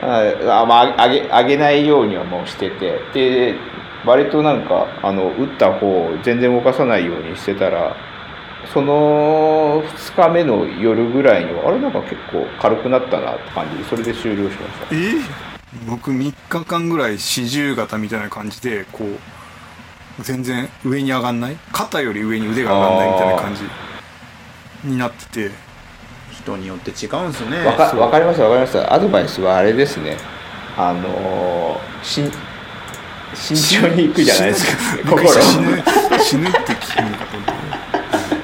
[0.00, 3.54] あ、まあ、上げ上げないようにはもうしててで
[4.04, 7.96] 割となんかあの打った方を全然動かさないようにしてたら
[8.72, 14.94] その2日目の夜ぐらいにはあれなんか結構軽くなったなって感じでそれで終了しました。
[14.94, 15.55] えー
[15.88, 21.56] 僕3日間ぐらい四十型みたいな感じでこう全然上に上がんない？
[21.72, 23.62] 肩より上に腕が上がんないみたいな感じ
[24.88, 25.66] になってて。
[26.32, 27.64] 人によって違うんすね。
[27.64, 30.16] わかわかりましたわかりましたアドバイスはあれですね。
[30.76, 32.30] あのーしん
[33.34, 35.08] 慎重に行くじゃないですか。
[35.10, 35.82] 心死ぬ
[36.22, 37.52] 死ぬって聞くのかと思って。
[37.52, 38.34] なる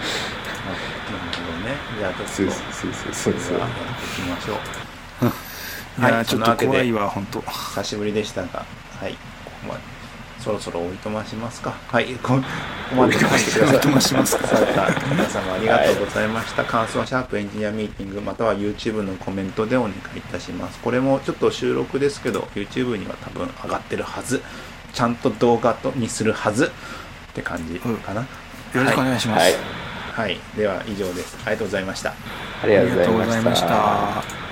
[1.37, 1.77] ほどね。
[1.99, 3.59] じゃあそうそうそうそう。
[3.59, 3.75] やって
[4.21, 4.82] いきましょう
[5.99, 6.03] い。
[6.03, 7.41] やはいーちょっと怖いわ本当。
[7.41, 8.43] 久しぶりでした。
[8.43, 8.49] が
[9.01, 9.13] はい。
[9.45, 9.81] ここまで
[10.41, 11.75] そろそろおいとましますか。
[11.89, 12.07] はい。
[12.15, 12.41] ここ
[12.91, 14.43] こまでのおいとましますか。
[15.11, 20.81] 皆様ありがとうございました、感想はシャープエンジニアミーティングまたは YouTube のコメントでお願いいたします。
[20.81, 24.43] これもちょっと収録ですけど YouTube には多分上がってるはず。
[24.93, 26.67] ちゃんと動画とにするはず。
[26.67, 28.27] って感じかな、よ
[28.75, 29.55] ろしくお願いします、はい。
[30.13, 30.41] はい。
[30.57, 31.39] では以上です。
[31.47, 32.13] ありがとうございました。
[32.63, 34.52] ありがとうございました